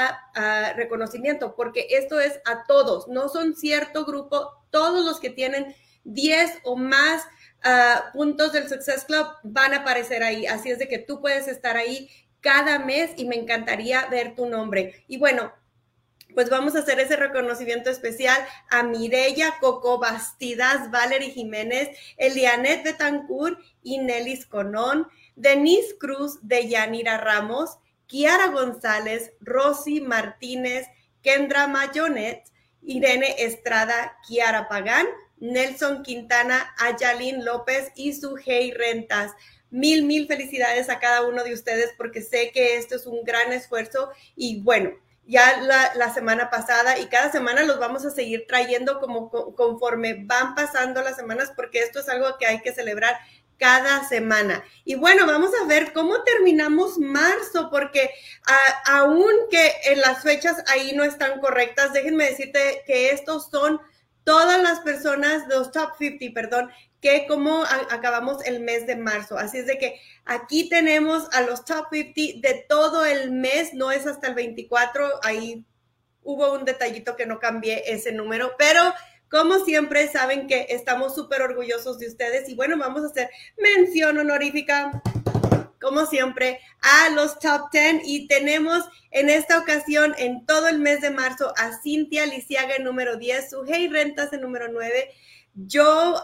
[0.76, 6.60] reconocimiento, porque esto es a todos, no son cierto grupo, todos los que tienen 10
[6.64, 7.22] o más
[7.62, 10.46] ah, puntos del Success Club van a aparecer ahí.
[10.46, 12.08] Así es de que tú puedes estar ahí
[12.40, 15.04] cada mes y me encantaría ver tu nombre.
[15.06, 15.52] Y bueno,
[16.34, 23.60] pues vamos a hacer ese reconocimiento especial a Mireya Coco Bastidas, Valerie Jiménez, Elianet Betancourt
[23.82, 27.76] y Nelis Conón, Denise Cruz de Yanira Ramos,
[28.12, 30.86] Kiara González, Rosy Martínez,
[31.22, 32.44] Kendra Mayonet,
[32.82, 35.06] Irene Estrada, Kiara Pagán,
[35.38, 39.32] Nelson Quintana, Ayalín López y Sujei Rentas.
[39.70, 43.50] Mil, mil felicidades a cada uno de ustedes porque sé que esto es un gran
[43.50, 44.90] esfuerzo y bueno,
[45.26, 45.62] ya
[45.94, 51.00] la, semana pasada y cada semana los vamos a seguir trayendo como conforme van pasando
[51.00, 53.16] las semanas porque esto es algo que hay que celebrar
[53.62, 54.64] cada semana.
[54.84, 58.10] Y bueno, vamos a ver cómo terminamos marzo, porque
[58.86, 63.80] aunque en las fechas ahí no están correctas, déjenme decirte que estos son
[64.24, 69.38] todas las personas, los top 50, perdón, que como acabamos el mes de marzo.
[69.38, 73.92] Así es de que aquí tenemos a los top 50 de todo el mes, no
[73.92, 75.64] es hasta el 24, ahí
[76.24, 78.92] hubo un detallito que no cambié ese número, pero
[79.32, 84.18] como siempre, saben que estamos súper orgullosos de ustedes y bueno, vamos a hacer mención
[84.18, 85.02] honorífica,
[85.80, 91.00] como siempre, a los top 10 y tenemos en esta ocasión, en todo el mes
[91.00, 95.10] de marzo, a Cintia Lisiaga en número 10, Sujei Rentas en número 9,
[95.54, 96.22] yo,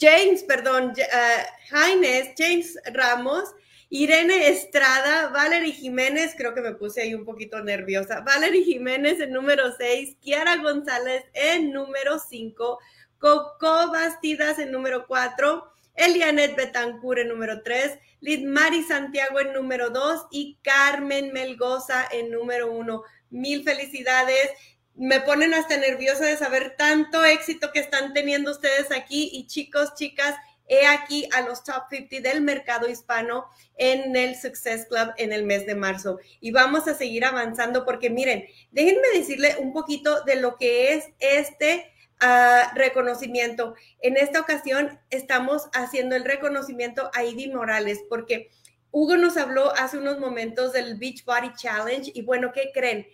[0.00, 3.54] James, perdón, uh, Jaines, James Ramos,
[3.88, 8.20] Irene Estrada, Valerie Jiménez, creo que me puse ahí un poquito nerviosa.
[8.20, 12.78] Valerie Jiménez en número 6, Kiara González en número 5,
[13.18, 20.26] Coco Bastidas en número 4, Elianet Betancourt en número 3, Lidmari Santiago en número 2
[20.32, 23.02] y Carmen Melgoza en número 1.
[23.30, 24.50] Mil felicidades.
[24.94, 29.94] Me ponen hasta nerviosa de saber tanto éxito que están teniendo ustedes aquí y chicos,
[29.94, 30.34] chicas,
[30.68, 35.44] He aquí a los top 50 del mercado hispano en el Success Club en el
[35.44, 36.18] mes de marzo.
[36.40, 41.04] Y vamos a seguir avanzando porque miren, déjenme decirle un poquito de lo que es
[41.18, 43.74] este ah, reconocimiento.
[44.00, 48.50] En esta ocasión estamos haciendo el reconocimiento a Ivy Morales porque
[48.90, 53.06] Hugo nos habló hace unos momentos del Beach Body Challenge y bueno, ¿qué creen?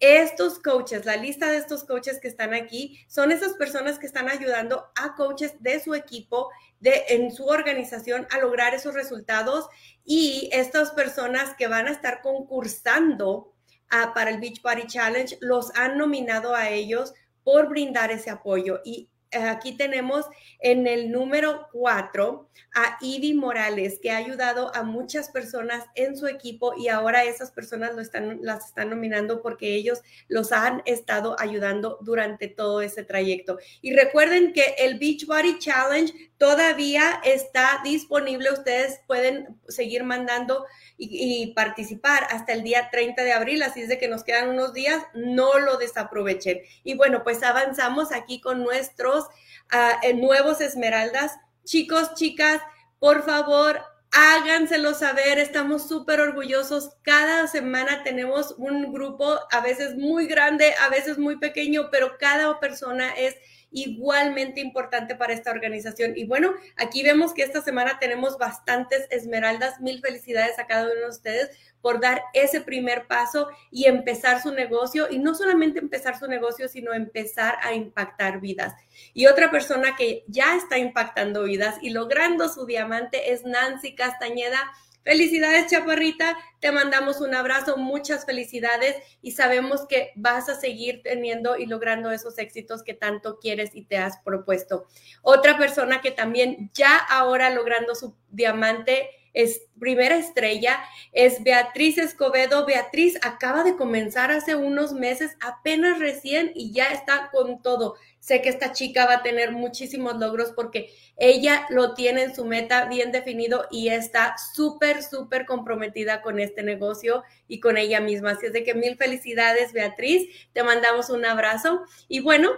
[0.00, 4.28] Estos coaches, la lista de estos coaches que están aquí, son esas personas que están
[4.28, 9.68] ayudando a coaches de su equipo, de, en su organización, a lograr esos resultados.
[10.04, 13.54] Y estas personas que van a estar concursando
[13.90, 18.80] ah, para el Beach Party Challenge, los han nominado a ellos por brindar ese apoyo.
[18.84, 19.08] Y
[19.44, 20.26] aquí tenemos
[20.60, 26.26] en el número cuatro a Ivy Morales, que ha ayudado a muchas personas en su
[26.26, 31.36] equipo y ahora esas personas lo están, las están nominando porque ellos los han estado
[31.38, 33.58] ayudando durante todo ese trayecto.
[33.80, 38.52] Y recuerden que el Beachbody Challenge todavía está disponible.
[38.52, 40.66] Ustedes pueden seguir mandando
[40.98, 44.72] y, participar hasta el día 30 de abril, así es de que nos quedan unos
[44.72, 46.60] días, no lo desaprovechen.
[46.84, 49.25] Y bueno, pues avanzamos aquí con nuestros
[49.72, 51.36] uh, nuevos esmeraldas.
[51.64, 52.60] Chicos, chicas,
[52.98, 53.80] por favor,
[54.12, 56.96] háganselo saber, estamos súper orgullosos.
[57.02, 62.58] Cada semana tenemos un grupo, a veces muy grande, a veces muy pequeño, pero cada
[62.60, 63.36] persona es
[63.70, 66.12] igualmente importante para esta organización.
[66.16, 69.80] Y bueno, aquí vemos que esta semana tenemos bastantes esmeraldas.
[69.80, 71.50] Mil felicidades a cada uno de ustedes
[71.86, 75.06] por dar ese primer paso y empezar su negocio.
[75.08, 78.74] Y no solamente empezar su negocio, sino empezar a impactar vidas.
[79.14, 84.58] Y otra persona que ya está impactando vidas y logrando su diamante es Nancy Castañeda
[85.06, 86.36] Felicidades, Chaparrita.
[86.58, 92.10] Te mandamos un abrazo, muchas felicidades y sabemos que vas a seguir teniendo y logrando
[92.10, 94.86] esos éxitos que tanto quieres y te has propuesto.
[95.22, 100.80] Otra persona que también ya ahora logrando su diamante es primera estrella
[101.12, 102.64] es Beatriz Escobedo.
[102.64, 107.96] Beatriz acaba de comenzar hace unos meses, apenas recién y ya está con todo.
[108.18, 112.46] Sé que esta chica va a tener muchísimos logros porque ella lo tiene en su
[112.46, 118.32] meta bien definido y está súper, súper comprometida con este negocio y con ella misma.
[118.32, 120.28] Así es de que mil felicidades, Beatriz.
[120.54, 121.82] Te mandamos un abrazo.
[122.08, 122.50] Y bueno,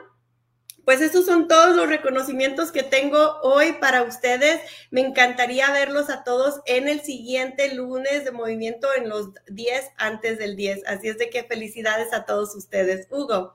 [0.89, 4.59] pues esos son todos los reconocimientos que tengo hoy para ustedes.
[4.91, 10.39] Me encantaría verlos a todos en el siguiente lunes de movimiento en los 10 antes
[10.39, 10.87] del 10.
[10.87, 13.07] Así es de que felicidades a todos ustedes.
[13.11, 13.53] Hugo.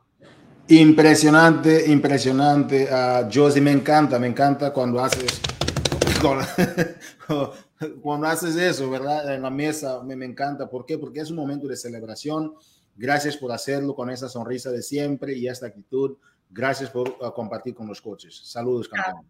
[0.68, 2.88] Impresionante, impresionante.
[2.92, 5.42] Uh, Josie, me encanta, me encanta cuando haces,
[8.04, 9.34] cuando haces eso, ¿verdad?
[9.34, 10.70] En la mesa, me, me encanta.
[10.70, 11.00] ¿Por qué?
[11.00, 12.54] Porque es un momento de celebración.
[12.96, 16.18] Gracias por hacerlo con esa sonrisa de siempre y esta actitud
[16.54, 18.42] Gracias por uh, compartir con los coaches.
[18.44, 19.26] Saludos, campeón.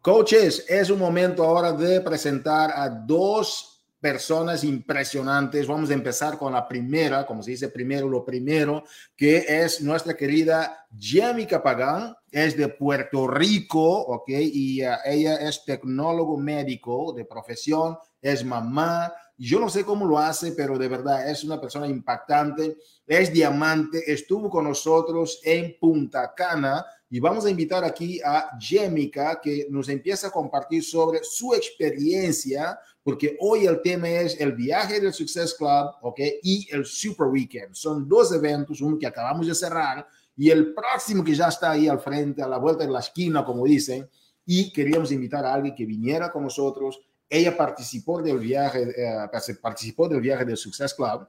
[0.00, 5.66] Coaches, es un momento ahora de presentar a dos personas impresionantes.
[5.66, 8.82] Vamos a empezar con la primera, como se dice primero, lo primero,
[9.14, 12.16] que es nuestra querida Jamie Capagán.
[12.32, 14.28] Es de Puerto Rico, ¿ok?
[14.30, 20.18] Y uh, ella es tecnólogo médico de profesión, es mamá, yo no sé cómo lo
[20.18, 22.76] hace, pero de verdad es una persona impactante.
[23.06, 29.40] Es diamante, estuvo con nosotros en Punta Cana y vamos a invitar aquí a Jemica
[29.40, 35.00] que nos empieza a compartir sobre su experiencia, porque hoy el tema es el viaje
[35.00, 36.20] del Success Club, ¿ok?
[36.42, 37.74] Y el Super Weekend.
[37.74, 41.88] Son dos eventos, uno que acabamos de cerrar y el próximo que ya está ahí
[41.88, 44.06] al frente, a la vuelta de la esquina, como dicen.
[44.44, 49.28] Y queríamos invitar a alguien que viniera con nosotros ella participó del viaje, eh,
[49.62, 51.28] participó del viaje del Success Club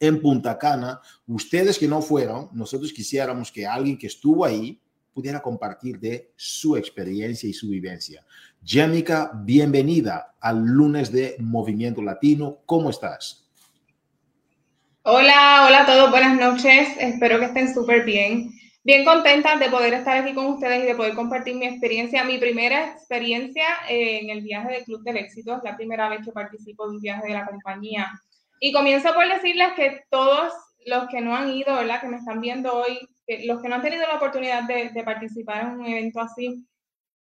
[0.00, 1.00] en Punta Cana.
[1.28, 4.80] Ustedes que no fueron, nosotros quisiéramos que alguien que estuvo ahí
[5.14, 8.24] pudiera compartir de su experiencia y su vivencia.
[8.64, 12.58] Jénica, bienvenida al lunes de Movimiento Latino.
[12.66, 13.48] ¿Cómo estás?
[15.02, 16.88] Hola, hola a todos, buenas noches.
[16.98, 20.94] Espero que estén súper bien bien contenta de poder estar aquí con ustedes y de
[20.94, 25.56] poder compartir mi experiencia, mi primera experiencia eh, en el viaje del Club del Éxito.
[25.56, 28.10] Es la primera vez que participo de un viaje de la compañía.
[28.60, 30.52] Y comienzo por decirles que todos
[30.86, 32.00] los que no han ido, ¿verdad?
[32.00, 32.98] Que me están viendo hoy,
[33.44, 36.66] los que no han tenido la oportunidad de, participar en un evento así,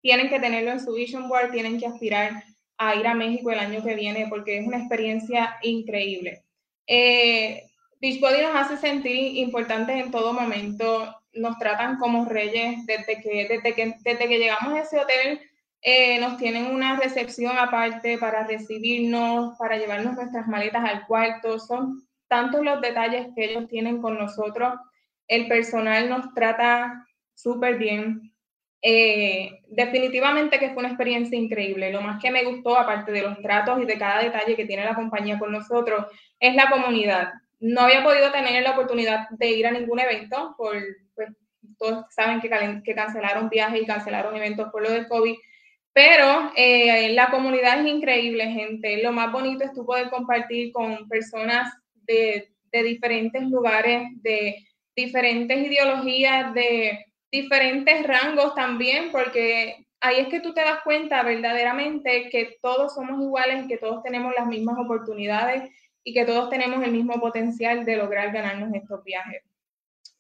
[0.00, 2.44] tienen que tenerlo en su vision board, tienen que aspirar
[2.78, 6.42] a ir a México el año que viene porque es una experiencia increíble.
[6.86, 7.62] Eh,
[8.00, 13.74] Beachbody nos hace sentir importantes en todo momento nos tratan como reyes desde que, desde
[13.74, 15.40] que, desde que llegamos a ese hotel.
[15.82, 21.58] Eh, nos tienen una recepción aparte para recibirnos, para llevarnos nuestras maletas al cuarto.
[21.58, 24.74] Son tantos los detalles que ellos tienen con nosotros.
[25.28, 28.32] El personal nos trata súper bien.
[28.82, 31.92] Eh, definitivamente que fue una experiencia increíble.
[31.92, 34.84] Lo más que me gustó, aparte de los tratos y de cada detalle que tiene
[34.84, 36.06] la compañía con nosotros,
[36.38, 37.32] es la comunidad.
[37.60, 40.76] No había podido tener la oportunidad de ir a ningún evento por
[41.14, 41.30] pues
[41.78, 45.34] todos saben que, cancelaron viajes y cancelaron eventos por lo del COVID,
[45.92, 49.02] pero eh, la comunidad es increíble, gente.
[49.02, 51.72] Lo más bonito es tú poder compartir con personas
[52.06, 54.56] de, de diferentes lugares, de
[54.94, 62.28] diferentes ideologías, de diferentes rangos también, porque ahí es que tú te das cuenta verdaderamente
[62.30, 65.70] que todos somos iguales, que todos tenemos las mismas oportunidades
[66.06, 69.42] y que todos tenemos el mismo potencial de lograr ganarnos estos viajes.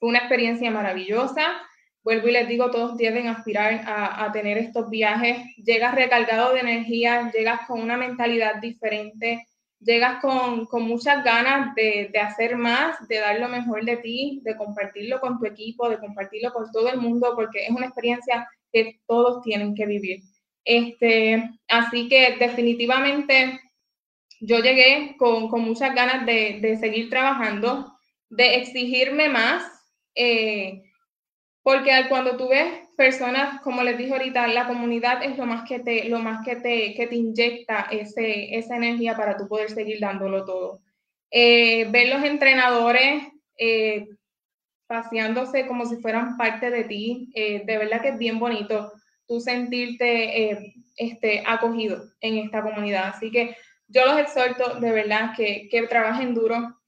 [0.00, 1.62] Fue una experiencia maravillosa.
[2.02, 5.38] Vuelvo y les digo, todos deben aspirar a, tener estos viajes.
[5.56, 9.46] Llegas recargado de energía, llegas con una mentalidad diferente,
[9.78, 14.56] llegas con, muchas ganas de, de, hacer más, de dar lo mejor de ti, de
[14.56, 18.98] compartirlo con tu equipo, de compartirlo con todo el mundo, porque es una experiencia que
[19.06, 20.20] todos tienen que vivir.
[20.64, 23.60] Este, así que definitivamente
[24.40, 27.92] yo llegué con, muchas ganas de, seguir trabajando,
[28.28, 29.64] de exigirme más,
[30.14, 30.82] eh,
[31.62, 35.80] porque cuando tú ves personas, como les dije ahorita, la comunidad es lo más que
[35.80, 39.98] te, lo más que te, que te inyecta ese, esa energía para tú poder seguir
[40.00, 40.80] dándolo todo.
[41.30, 43.24] Eh, ver los entrenadores
[43.58, 44.06] eh,
[44.86, 48.92] paseándose como si fueran parte de ti, de verdad que es bien bonito
[49.26, 53.08] tú sentirte este, acogido en esta comunidad.
[53.14, 53.56] Así que
[53.88, 56.78] yo los exhorto de verdad que, que trabajen duro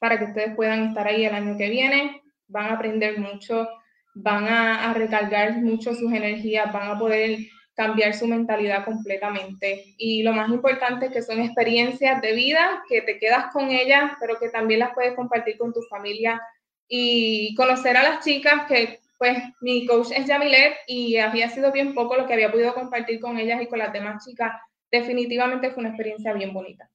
[0.00, 3.68] para que ustedes puedan estar ahí el año que viene, van a aprender mucho,
[4.14, 7.38] van a, a recargar mucho sus energías, van a poder
[7.74, 9.94] cambiar su mentalidad completamente.
[9.98, 14.12] Y lo más importante es que son experiencias de vida, que te quedas con ellas,
[14.20, 16.40] pero que también las puedes compartir con tu familia.
[16.86, 21.94] Y conocer a las chicas que pues mi coach es Yamilet y había sido bien
[21.94, 24.52] poco lo que había podido compartir con ellas y con las demás chicas
[24.98, 26.88] definitivamente fue una experiencia bien bonita.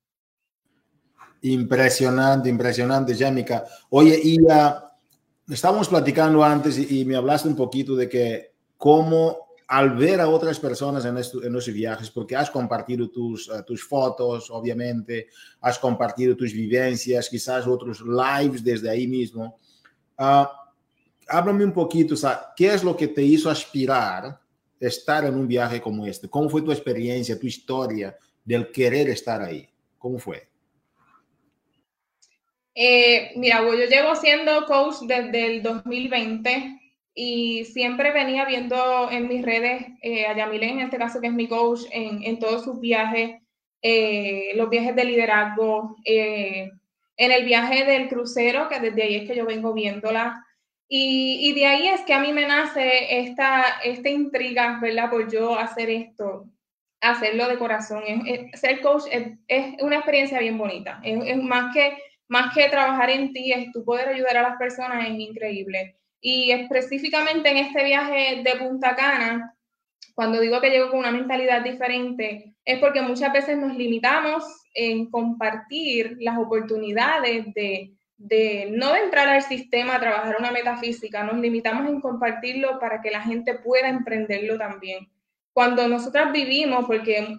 [1.41, 3.65] Impresionante, impresionante, Jémica.
[3.89, 4.73] Oye, y uh,
[5.49, 10.59] estábamos platicando antes y, me hablaste un poquito de que cómo al ver a otras
[10.59, 15.27] personas en, esto, en esos viajes, porque has compartido tus, uh, tus fotos, obviamente,
[15.61, 19.57] has compartido tus vivencias, quizás otros lives desde ahí mismo.
[20.17, 20.45] Uh,
[21.27, 22.15] háblame un poquito,
[22.55, 24.39] ¿qué es lo que te hizo aspirar
[24.79, 26.29] estar en un viaje como este?
[26.29, 29.67] ¿Cómo fue tu experiencia, tu historia del querer estar ahí?
[29.97, 30.47] ¿Cómo fue?
[32.73, 36.79] Eh, mira, yo llevo siendo coach desde el 2020
[37.13, 41.33] y siempre venía viendo en mis redes eh, a Yamile, en este caso que es
[41.33, 43.41] mi coach, en, todos sus viajes,
[43.81, 46.79] eh, los viajes de liderazgo, en
[47.17, 50.45] el viaje del crucero, que desde ahí es que yo vengo viéndola,
[50.91, 55.11] y, de ahí es que a mí me nace esta, esta intriga, ¿verdad?
[55.11, 56.49] Por yo hacer esto,
[56.99, 58.03] hacerlo de corazón.
[58.55, 60.99] ser coach es, una experiencia bien bonita.
[61.03, 61.95] Es, más, que,
[62.27, 65.95] más que trabajar en ti, es tu poder ayudar a las personas, es increíble.
[66.21, 69.55] Y específicamente en este viaje de Punta Cana,
[70.15, 75.09] cuando digo que llego con una mentalidad diferente, es porque muchas veces nos limitamos en
[75.11, 81.37] compartir las oportunidades de de no de entrar al sistema a trabajar una metafísica, nos
[81.37, 85.09] limitamos en compartirlo para que la gente pueda emprenderlo también.
[85.53, 87.37] Cuando nosotras vivimos, porque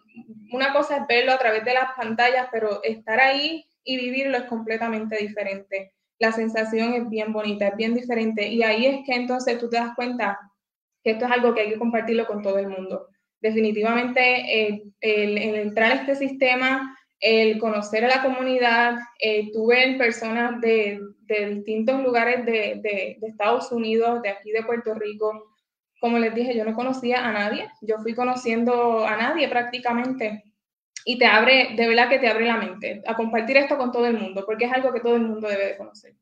[0.51, 4.45] una cosa es verlo a través de las pantallas, pero estar ahí y vivirlo es
[4.45, 5.93] completamente diferente.
[6.19, 8.49] La sensación es bien bonita, es bien diferente.
[8.49, 10.39] Y ahí es que entonces tú te das cuenta
[11.05, 13.09] que esto es algo que hay que compartirlo con todo el mundo.
[13.41, 19.97] Definitivamente eh, el, el entrar a este sistema el conocer a la comunidad, eh, tuve
[19.99, 21.01] personas de,
[21.55, 25.55] distintos lugares de, Estados Unidos, de aquí de Puerto Rico.
[26.01, 30.45] Como les dije, yo no conocía a nadie, yo fui conociendo a nadie prácticamente.
[31.05, 34.07] Y te abre, de verdad que te abre la mente a compartir esto con todo
[34.07, 36.15] el mundo, porque es algo que todo el mundo debe de conocer.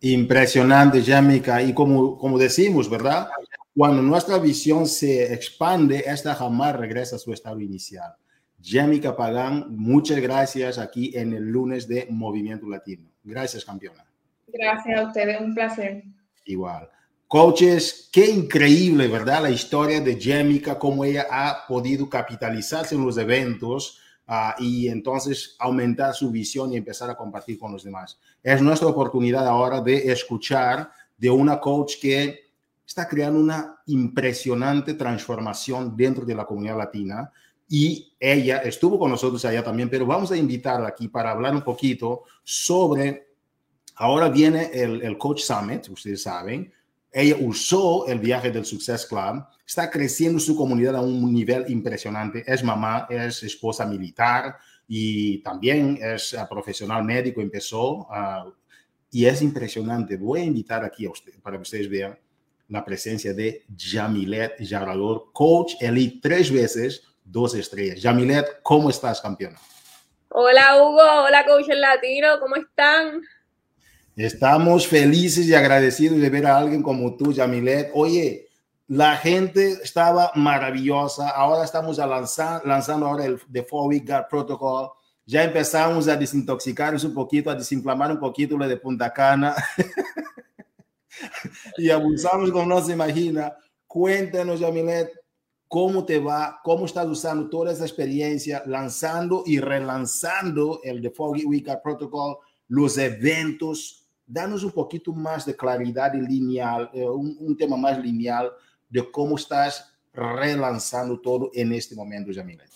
[0.00, 1.62] Impresionante, Yamika.
[1.62, 3.28] Y como, como decimos, ¿verdad?
[3.76, 8.14] Cuando nuestra visión se expande, esta jamás regresa a su estado inicial.
[8.62, 13.08] Yamika Pagán, muchas gracias aquí en el lunes de Movimiento Latino.
[13.24, 14.04] Gracias, campeona.
[14.48, 16.04] Gracias a ustedes, un placer.
[16.44, 16.88] Igual.
[17.26, 19.42] Coaches, qué increíble, ¿verdad?
[19.42, 25.54] La historia de Yamika, cómo ella ha podido capitalizarse en los eventos ah, y entonces
[25.60, 28.18] aumentar su visión y empezar a compartir con los demás.
[28.42, 32.50] Es nuestra oportunidad ahora de escuchar de una coach que
[32.84, 37.30] está creando una impresionante transformación dentro de la comunidad latina
[37.72, 41.62] y ella estuvo con nosotros allá también, pero vamos a invitarla aquí para hablar un
[41.62, 43.28] poquito sobre,
[43.94, 46.72] ahora viene el, el Coach Summit, ustedes saben,
[47.12, 52.42] ella usó el viaje del Success Club, está creciendo su comunidad a un nivel impresionante,
[52.44, 54.56] es mamá, es esposa militar
[54.88, 58.52] y también es uh, profesional médico, empezó uh,
[59.12, 60.16] y es impresionante.
[60.16, 62.18] Voy a invitar aquí a usted para que ustedes vean
[62.66, 68.02] la presencia de Jamilet Jarador, coach elite tres veces, dos estrellas.
[68.02, 69.58] Yamilet, ¿cómo estás, campeona?
[70.28, 71.24] Hola, Hugo.
[71.26, 72.40] Hola, coach latino.
[72.40, 73.22] ¿Cómo están?
[74.16, 77.90] Estamos felices y agradecidos de ver a alguien como tú, Yamilet.
[77.94, 78.48] Oye,
[78.88, 81.30] la gente estaba maravillosa.
[81.30, 84.90] Ahora estamos a lanzar, lanzando ahora el The Four Week Gut Protocol.
[85.24, 89.54] Ya empezamos a desintoxicarnos un poquito, a desinflamar un poquito lo de Punta Cana.
[91.78, 93.54] y abusamos como no se imagina.
[93.86, 95.19] Cuéntanos, Yamilet,
[95.70, 101.44] cómo te va, cómo estás usando toda esa experiencia, lanzando y relanzando el The Foggy
[101.44, 104.04] Week Protocol, los eventos.
[104.26, 108.50] Danos un poquito más de claridad y lineal, eh, un, un, tema más lineal
[108.88, 112.68] de cómo estás relanzando todo en este momento, Yamilet.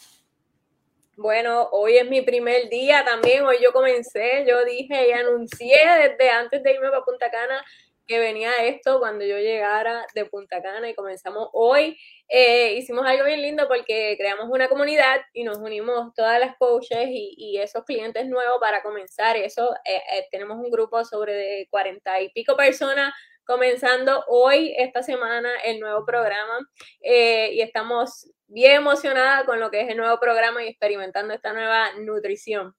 [1.17, 6.31] Bueno, hoy es mi primer día también, hoy yo comencé, yo dije y anuncié desde
[6.31, 7.65] antes de irme para Punta Cana
[8.07, 11.99] que venía esto cuando yo llegara de Punta Cana y comenzamos hoy.
[12.29, 17.09] Eh, hicimos algo bien lindo porque creamos una comunidad y nos unimos todas las coaches
[17.11, 19.37] y, esos clientes nuevos para comenzar.
[19.37, 25.03] Eso, eh, eh, tenemos un grupo sobre de cuarenta y pico personas comenzando hoy, esta
[25.03, 26.59] semana, el nuevo programa
[27.01, 31.93] y estamos bien emocionadas con lo que es el nuevo programa y experimentando esta nueva
[31.99, 32.75] nutrición.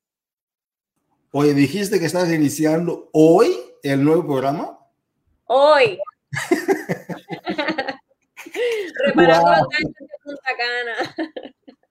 [1.32, 4.80] Oye, dijiste que estás iniciando hoy el nuevo programa.
[5.46, 6.00] Hoy.
[9.06, 9.68] Reparando wow.
[9.70, 9.86] de
[10.24, 11.16] Punta Cana.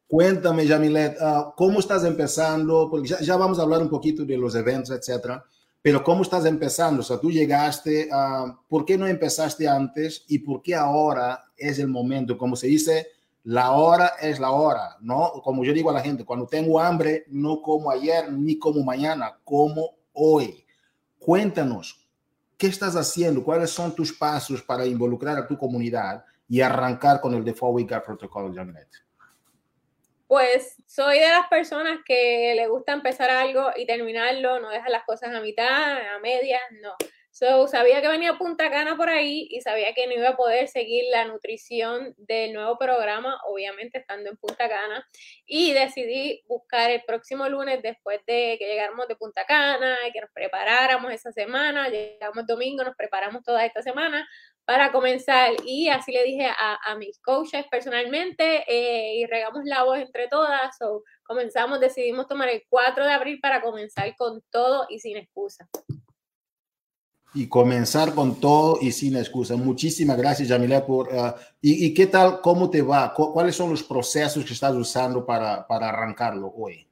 [0.07, 2.89] Cuéntame, Yamilet, uh, ¿cómo estás empezando?
[2.91, 5.45] Porque ya, ya, vamos a hablar un poquito de los eventos, etcétera.
[5.83, 7.01] Pero ¿cómo estás empezando?
[7.01, 11.79] O sea, tú llegaste, uh, ¿por qué no empezaste antes y por qué ahora es
[11.79, 12.39] el momento?
[12.39, 13.09] Como se dice,
[13.45, 15.33] la hora es la hora, ¿no?
[15.43, 19.39] Como yo digo a la gente, cuando tengo hambre, no como ayer ni como mañana,
[19.45, 20.65] como hoy.
[21.19, 22.04] Cuéntanos,
[22.57, 23.43] ¿Qué estás haciendo?
[23.43, 28.05] ¿Cuáles son tus pasos para involucrar a tu comunidad y arrancar con el Default Week
[28.05, 28.89] Protocol, Janet?
[30.27, 35.05] Pues soy de las personas que le gusta empezar algo y terminarlo, no deja las
[35.05, 36.95] cosas a mitad, a medias, no.
[37.37, 40.69] So, sabía que venía Punta Cana por ahí y sabía que no iba a poder
[40.69, 45.05] seguir la nutrición del nuevo programa, obviamente estando en Punta Cana.
[45.45, 50.21] Y decidí buscar el próximo lunes, después de que llegáramos de Punta Cana, y que
[50.21, 54.29] nos preparáramos esa semana, llegamos domingo, nos preparamos toda esta semana
[54.65, 55.55] para comenzar.
[55.67, 60.77] Y así le dije a, mis coaches personalmente eh, y regamos la voz entre todas.
[60.79, 65.69] So, comenzamos, decidimos tomar el 4 de abril para comenzar con todo y sin excusa
[67.35, 69.57] y comenzar con todo y sin excusa.
[69.57, 71.09] Muchísimas gracias, Yamila, por...
[71.61, 73.13] Y, y, qué tal, cómo te va?
[73.13, 76.87] ¿Cuáles son los procesos que estás usando para, para arrancarlo hoy?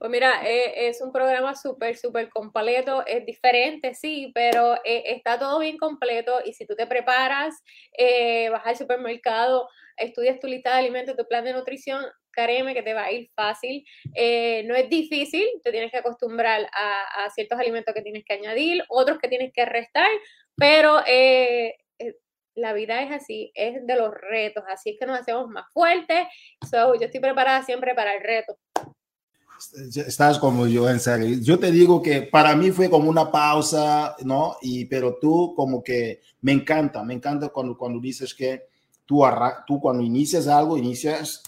[0.00, 5.38] Pues mira, eh, es un programa súper, súper completo, es diferente, sí, pero eh, está
[5.38, 7.62] todo bien completo y si tú te preparas,
[7.98, 9.68] eh, vas al supermercado,
[9.98, 12.02] estudias tu lista de alimentos, tu plan de nutrición,
[12.32, 13.84] créeme que te va a ir fácil.
[14.14, 18.82] Eh, no es difícil, te tienes que acostumbrar a, ciertos alimentos que tienes que añadir,
[18.88, 20.08] otros que tienes que restar,
[20.56, 22.16] pero eh, eh,
[22.54, 26.26] la vida es así, es de los retos, así es que nos hacemos más fuertes.
[26.68, 28.58] So, yo estoy preparada siempre para el reto.
[29.94, 31.38] Estás como yo, en serio.
[31.42, 34.56] Yo te digo que para mí fue como una pausa, ¿no?
[34.62, 38.68] Y, pero tú como que me encanta, me encanta cuando, cuando dices que
[39.04, 39.22] tú,
[39.66, 41.42] tú cuando inicias algo, inicias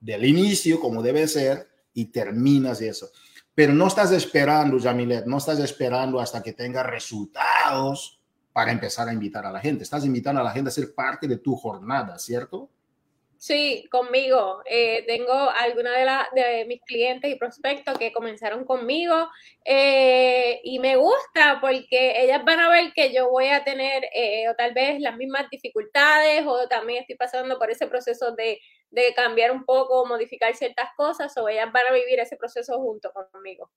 [0.00, 3.10] del inicio, como debe ser, y terminas eso.
[3.54, 8.20] Pero no estás esperando, Jamilet, no estás esperando hasta que tenga resultados
[8.52, 9.82] para empezar a invitar a la gente.
[9.82, 12.70] Estás invitando a la gente a ser parte de tu jornada, ¿cierto?
[13.38, 14.62] Sí, conmigo.
[14.64, 19.28] Eh, tengo alguna de, de mis clientes y prospectos que comenzaron conmigo
[19.64, 24.48] eh, y me gusta porque ellas van a ver que yo voy a tener eh,
[24.48, 28.58] o tal vez las mismas dificultades o también estoy pasando por ese proceso de,
[28.90, 33.12] de cambiar un poco, modificar ciertas cosas o ellas van a vivir ese proceso junto
[33.12, 33.70] conmigo.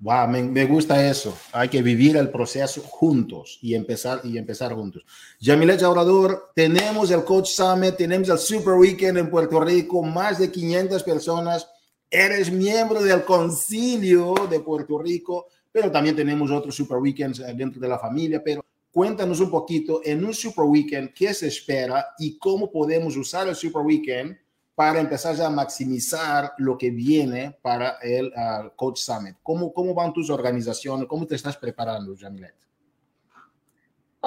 [0.00, 1.36] Wow, me, gusta eso.
[1.52, 5.04] Hay que vivir el proceso juntos y empezar y empezar juntos.
[5.40, 10.50] Yamilet Jaurador, tenemos el Coach Summit, tenemos el Super Weekend en Puerto Rico, más de
[10.50, 11.66] 500 personas.
[12.10, 17.80] Eres miembro del Concilio de Puerto Rico, pero también tenemos otros Super Weekends eh, dentro
[17.80, 18.42] de la familia.
[18.44, 18.62] Pero
[18.96, 23.54] cuéntanos un poquito en un Super Weekend qué se espera y cómo podemos usar el
[23.54, 24.38] Super Weekend
[24.74, 29.36] para empezar a maximizar lo que viene para el uh, Coach Summit.
[29.42, 31.06] ¿Cómo, ¿Cómo van tus organizaciones?
[31.08, 32.54] ¿Cómo te estás preparando, Jamilet?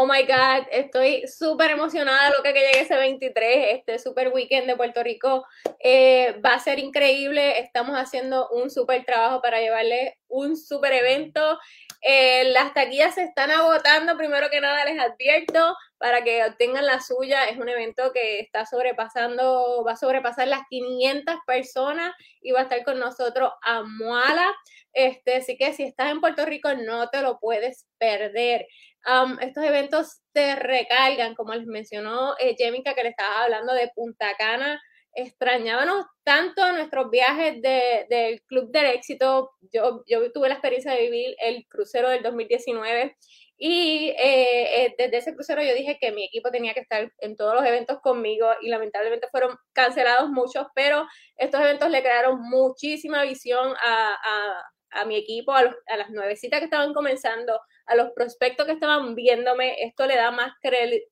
[0.01, 4.65] Oh my God, estoy súper emocionada de lo que, llegue ese 23, este super weekend
[4.65, 5.45] de Puerto Rico.
[5.77, 7.59] Eh, va a ser increíble.
[7.59, 11.59] Estamos haciendo un súper trabajo para llevarle un súper evento
[12.01, 17.01] Eh, las taquillas se están agotando, primero que nada les advierto, para que obtengan la
[17.01, 17.43] suya.
[17.49, 22.63] Es un evento que está sobrepasando, va a sobrepasar las 500 personas y va a
[22.63, 24.49] estar con nosotros a Muala.
[24.93, 28.65] Este, así que si estás en Puerto Rico no te lo puedes perder.
[29.41, 34.35] Estos eventos te recargan, como les mencionó eh, Jemica, que le estaba hablando de Punta
[34.37, 34.79] Cana
[35.13, 39.51] extrañábamos tanto nuestros viajes del Club del Éxito.
[39.73, 43.15] Yo, yo tuve la experiencia de vivir el crucero del 2019
[43.57, 47.35] y eh, eh, desde ese crucero yo dije que mi equipo tenía que estar en
[47.35, 51.05] todos los eventos conmigo y lamentablemente fueron cancelados muchos, pero
[51.35, 56.09] estos eventos le crearon muchísima visión a, a, a mi equipo, a, los, a las
[56.09, 57.59] nuevecitas que estaban comenzando,
[57.89, 60.53] a los prospectos que estaban viéndome, esto le da más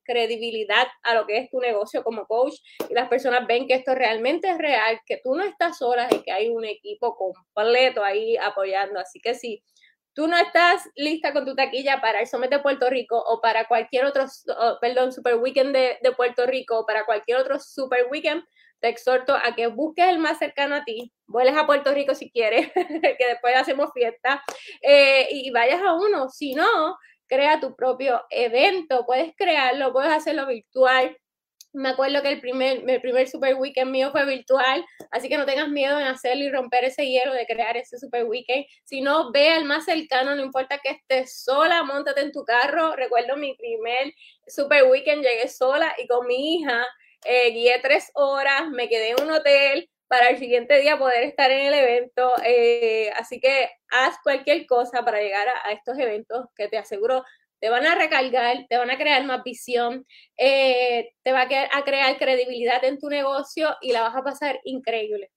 [0.04, 2.54] credibilidad a lo que es tu negocio como coach
[2.88, 6.22] y las personas ven que esto realmente es real, que tú no estás sola y
[6.22, 9.00] que hay un equipo completo ahí apoyando.
[9.00, 9.62] Así que si
[10.14, 14.04] tú no estás lista con tu taquilla para el Somete Puerto Rico o para cualquier
[14.04, 14.26] otro,
[14.80, 18.44] perdón, Super Weekend de, de Puerto Rico o para cualquier otro Super Weekend,
[18.80, 22.30] te exhorto a que busques el más cercano a ti, vueles a Puerto Rico si
[22.30, 24.42] quieres, que después hacemos fiesta,
[24.82, 26.28] eh, y vayas a uno.
[26.28, 31.16] Si no, crea tu propio evento, puedes crearlo, puedes hacerlo virtual.
[31.74, 35.44] Me acuerdo que el primer, el primer Super Weekend mío fue virtual, así que no
[35.44, 38.64] tengas miedo en hacerlo y romper ese hielo de crear ese Super Weekend.
[38.84, 42.96] Si no, ve al más cercano, no importa que estés sola, montate en tu carro.
[42.96, 44.14] Recuerdo mi primer
[44.46, 46.86] Super Weekend, llegué sola y con mi hija
[47.24, 51.50] eh, guié tres horas, me quedé en un hotel para el siguiente día poder estar
[51.50, 52.32] en el evento.
[52.44, 57.24] Eh, así que haz cualquier cosa para llegar a, estos eventos que te aseguro
[57.60, 60.06] te van a recargar, te van a crear más visión,
[60.36, 64.60] eh, te va a, a crear credibilidad en tu negocio y la vas a pasar
[64.62, 65.30] increíble.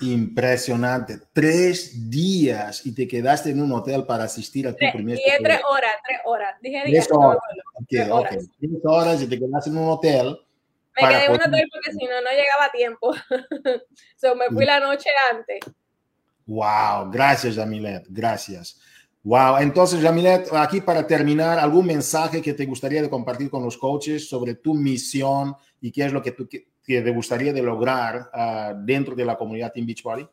[0.00, 1.18] Impresionante.
[1.32, 5.16] Tres días y te quedaste en un hotel para asistir a tu primer.
[5.16, 6.54] Dije tres horas, tres horas.
[6.60, 7.38] Dije tres horas.
[7.88, 8.36] tres horas.
[8.58, 10.38] Tres horas y te quedaste en un hotel.
[10.96, 13.12] Me quedé en un hotel porque si no, no llegaba a tiempo.
[14.16, 15.60] so, me fui la noche antes.
[16.46, 18.06] Wow, gracias, Jamilet.
[18.08, 18.80] Gracias.
[19.22, 23.78] Wow, entonces, Jamilet, aquí para terminar, ¿algún mensaje que te gustaría de compartir con los
[23.78, 26.46] coaches sobre tu misión y qué es lo que tú
[26.84, 30.28] que te gustaría de lograr uh, dentro de la comunidad Team Beachbody?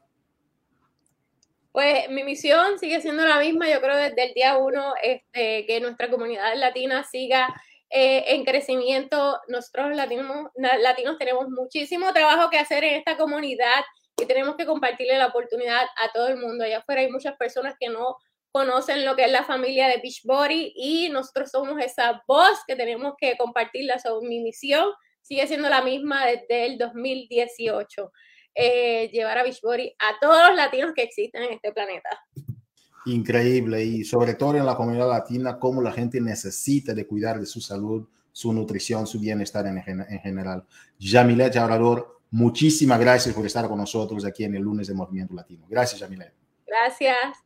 [1.72, 5.80] Pues mi misión sigue siendo la misma, yo creo desde el día uno, este, que
[5.80, 7.48] nuestra comunidad latina siga
[7.90, 9.40] eh, en crecimiento.
[9.48, 13.84] Nosotros latinos, latinos tenemos muchísimo trabajo que hacer en esta comunidad
[14.18, 16.66] y tenemos que compartirle la oportunidad a todo el mundo.
[16.66, 18.18] Allá afuera hay muchas personas que no
[18.52, 23.14] conocen lo que es la familia de Beachbody y nosotros somos esa voz que tenemos
[23.18, 23.98] que compartirla.
[24.00, 24.90] sobre mi misión
[25.22, 28.12] sigue siendo la misma desde el 2018.
[28.54, 32.10] Eh, llevar a Beachbody a todos los latinos que existen en este planeta.
[33.06, 37.46] Increíble y sobre todo en la comunidad latina, cómo la gente necesita de cuidar de
[37.46, 40.66] su salud, su nutrición, su bienestar en, en general.
[41.00, 45.66] Jamilet Jaurador, muchísimas gracias por estar con nosotros aquí en el lunes de Movimiento Latino.
[45.70, 46.34] Gracias, Jamilet.
[46.66, 47.38] Gracias.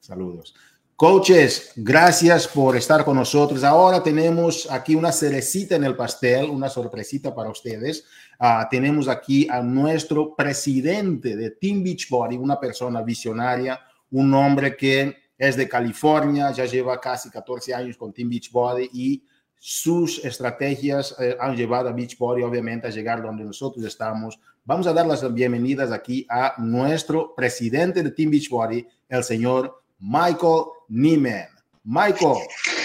[0.00, 0.54] Saludos.
[0.96, 3.64] Coaches, gracias por estar con nosotros.
[3.64, 8.04] Ahora tenemos aquí una cerecita en el pastel, una sorpresita para ustedes.
[8.38, 13.80] Uh, tenemos aquí a nuestro presidente de Team Beachbody, una persona visionaria,
[14.12, 19.24] un hombre que es de California, ya lleva casi 14 años con Team Beachbody y
[19.58, 24.38] sus estrategias eh, han llevado a Beachbody obviamente a llegar donde nosotros estamos.
[24.64, 30.66] Vamos a dar las bienvenidas aquí a nuestro presidente de Team Beachbody, el señor Michael
[30.90, 31.46] Nieman.
[31.84, 32.40] Michael.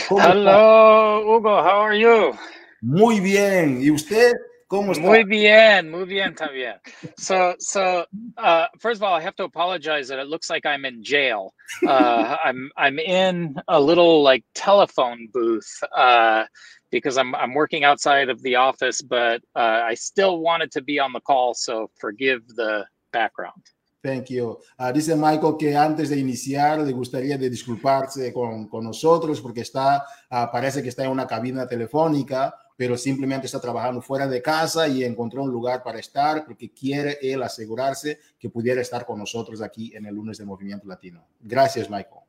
[0.10, 1.64] Hello, Hugo.
[1.64, 2.34] How are you?
[2.82, 3.82] Muy bien.
[3.82, 4.34] ¿Y usted?
[4.70, 5.02] ¿Cómo está?
[5.02, 6.76] Muy bien, muy bien también.
[7.18, 8.06] So, so
[8.38, 11.54] uh, first of all, I have to apologize that it looks like I'm in jail.
[11.88, 16.46] Uh, I'm I'm in a little like telephone booth uh,
[16.92, 21.00] because I'm I'm working outside of the office, but uh, I still wanted to be
[21.00, 23.64] on the call, so forgive the background.
[24.02, 24.60] Thank you.
[24.78, 29.62] Uh, dice Michael que antes de iniciar le gustaría de disculparse con, con nosotros porque
[29.62, 34.42] está, uh, parece que está en una cabina telefónica, pero simplemente está trabajando fuera de
[34.42, 39.20] casa y encontró un lugar para estar porque quiere él asegurarse que pudiera estar con
[39.20, 41.28] nosotros aquí en el lunes de Movimiento Latino.
[41.42, 42.22] Gracias, Michael.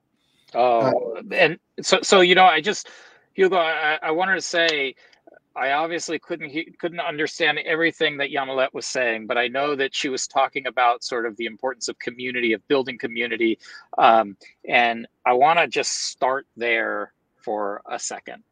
[0.54, 2.88] Oh, uh, and so, so, you know, I just,
[3.34, 4.96] Hugo, I, I wanted to say,
[5.56, 9.94] I obviously couldn't he, couldn't understand everything that Yamilet was saying, but I know that
[9.94, 13.58] she was talking about sort of the importance of community, of building community,
[13.98, 14.36] um,
[14.68, 18.44] and I want to just start there for a second.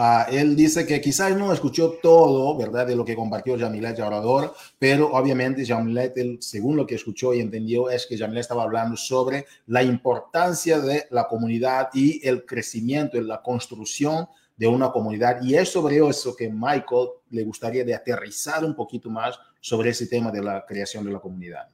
[0.00, 4.54] Uh, él dice que quizás no escuchó todo, ¿verdad?, de lo que compartió Jamilet Llaurador,
[4.78, 8.96] pero obviamente Jamilet, él, según lo que escuchó y entendió, es que Jamilet estaba hablando
[8.96, 14.28] sobre la importancia de la comunidad y el crecimiento, la construcción
[14.58, 15.40] de una comunidad.
[15.40, 20.06] Y es sobre eso que Michael le gustaría de aterrizar un poquito más sobre ese
[20.06, 21.68] tema de la creación de la comunidad.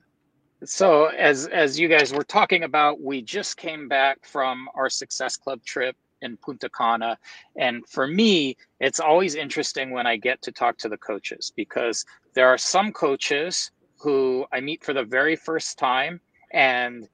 [0.65, 5.37] So, as as you guys were talking about, we just came back from our Success
[5.37, 7.19] Club trip in Punta Cana,
[7.57, 12.07] and for me, it's always interesting when I get to talk to the coaches because
[12.33, 16.19] there are some coaches who I meet for the very first time,
[16.51, 17.09] and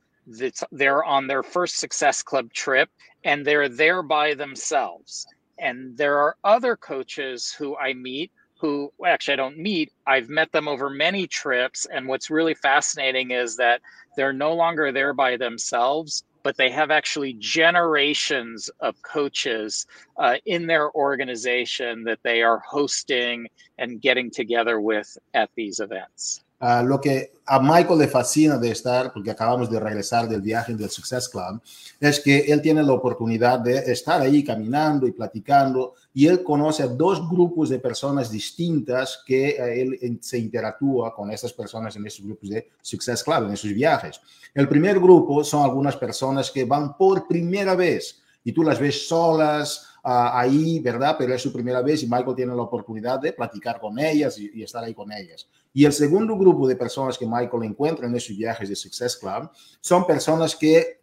[0.71, 2.89] they're on their first Success Club trip,
[3.25, 5.27] and they're there by themselves.
[5.61, 9.91] And there are other coaches who I meet who actually I don't meet.
[10.07, 11.87] I've met them over many trips.
[11.87, 13.81] And what's really fascinating is that
[14.17, 19.87] they're no longer there by themselves, but they have actually generations of coaches
[20.19, 23.49] uh, in their organization that they are hosting
[23.79, 26.43] and getting together with at these events.
[26.61, 30.75] Uh, lo que a Michael le fascina de estar, porque acabamos de regresar del viaje
[30.75, 31.61] del Success Club,
[31.99, 36.85] es que él tiene la oportunidad de estar ahí caminando y platicando y él conoce
[36.85, 42.07] a dos grupos de personas distintas que eh, él se interactúa con estas personas en
[42.07, 44.21] estos grupos de Success Club, en esos viajes.
[44.55, 49.09] El primer grupo son algunas personas que van por primera vez y tú las ves
[49.09, 51.17] solas, ahí, ¿verdad?
[51.19, 54.63] Pero es su primera vez y Michael tiene la oportunidad de platicar con ellas y,
[54.63, 55.49] estar ahí con ellas.
[55.73, 59.51] Y el segundo grupo de personas que Michael encuentra en esos viajes de Success Club
[59.81, 61.01] son personas que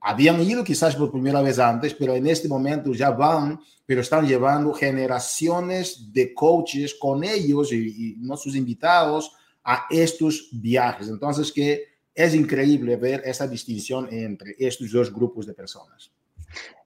[0.00, 4.26] habían ido quizás por primera vez antes, pero en este momento ya van, pero están
[4.26, 9.32] llevando generaciones de coaches con ellos y, y no sus invitados
[9.64, 11.08] a estos viajes.
[11.08, 16.13] Entonces que es increíble ver esa distinción entre estos dos grupos de personas.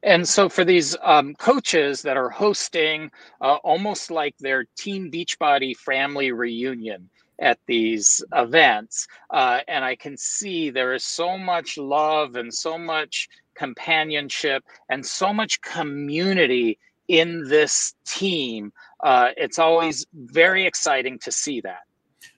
[0.02, 3.10] And so for these um, coaches that are hosting
[3.40, 7.10] uh, almost like their Team Beachbody family reunion
[7.40, 12.78] at these events, uh, and I can see there is so much love and so
[12.78, 18.72] much companionship and so much community in this team.
[19.02, 21.87] Uh, it's always very exciting to see that.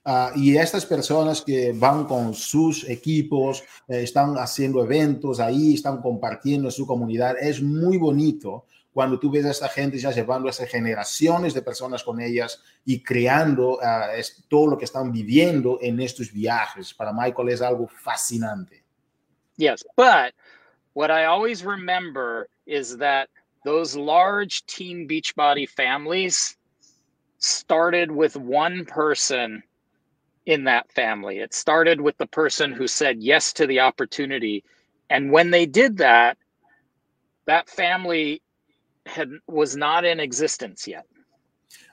[0.03, 6.01] Uh, y estas personas que van con sus equipos, eh, están haciendo eventos ahí, están
[6.01, 10.51] compartiendo su comunidad, es muy bonito cuando tú ves a esta gente ya llevando a
[10.51, 15.77] esas generaciones de personas con ellas y creando uh, es, todo lo que están viviendo
[15.81, 16.93] en estos viajes.
[16.95, 18.83] Para Michael es algo fascinante.
[19.57, 20.33] Yes, but
[20.93, 23.29] what I always remember is that
[23.63, 26.57] those large Team Beachbody families
[27.37, 29.63] started with one person
[30.51, 31.39] in that family.
[31.39, 34.63] It started with the person who said yes to the opportunity.
[35.09, 36.37] And when they did that,
[37.45, 38.41] that family
[39.05, 41.05] had was not in existence yet.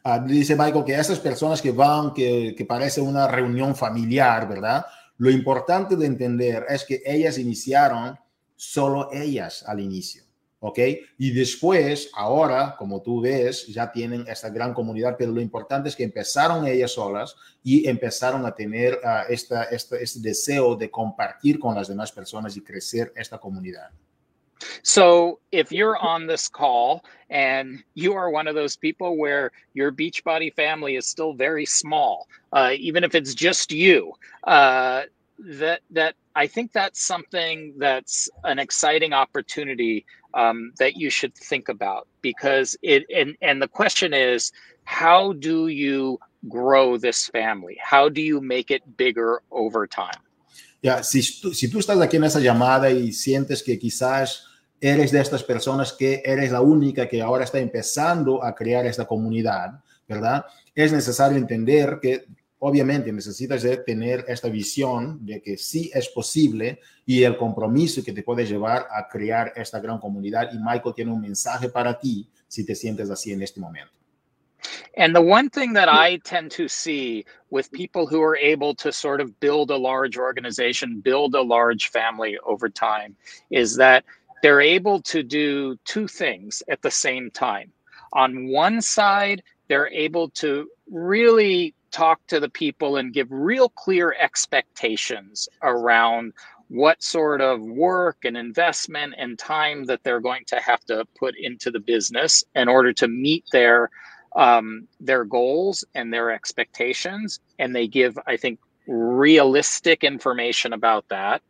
[0.04, 4.84] Uh, dice Michael que esas personas que van, que, que parece una reunión familiar, ¿verdad?
[5.18, 8.18] Lo importante de entender es que ellas iniciaron
[8.56, 10.22] solo ellas al inicio.
[10.60, 10.78] ¿Ok?
[11.18, 15.96] Y después, ahora, como tú ves, ya tienen esta gran comunidad, pero lo importante es
[15.96, 21.58] que empezaron ellas solas y empezaron a tener uh, esta, esta, este deseo de compartir
[21.58, 23.90] con las demás personas y crecer esta comunidad.
[24.82, 29.92] So, if you're on this call and you are one of those people where your
[29.92, 34.12] Beachbody family is still very small, uh, even if it's just you,
[34.44, 35.02] uh,
[35.38, 41.68] that that I think that's something that's an exciting opportunity um, that you should think
[41.68, 44.52] about because it and and the question is
[44.84, 46.18] how do you
[46.48, 47.76] grow this family?
[47.82, 50.22] How do you make it bigger over time?
[50.80, 54.44] Yeah, si tú, si tú estás aquí en esa llamada y sientes que quizás
[54.80, 59.04] eres de estas personas que eres la única que ahora está empezando a crear esta
[59.04, 60.46] comunidad verdad?
[60.74, 62.24] Es necesario entender que
[62.60, 68.12] obviamente necesitas de tener esta visión de que sí es posible y el compromiso que
[68.12, 70.50] te puede llevar a crear esta gran comunidad.
[70.52, 73.92] Y Michael tiene un mensaje para ti si te sientes así en este momento.
[74.96, 78.90] And the one thing that I tend to see with people who are able to
[78.90, 83.14] sort of build a large organization, build a large family over time,
[83.50, 84.04] is that
[84.42, 87.72] they're able to do two things at the same time.
[88.12, 94.14] On one side, they're able to really talk to the people and give real clear
[94.18, 96.32] expectations around
[96.68, 101.34] what sort of work and investment and time that they're going to have to put
[101.38, 103.90] into the business in order to meet their
[104.36, 107.40] um, their goals and their expectations.
[107.58, 111.42] And they give i think realistic information about that.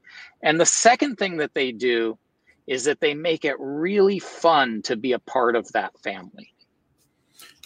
[0.43, 2.19] And the second thing that they do
[2.67, 6.53] is that they make it really fun to be a part of that family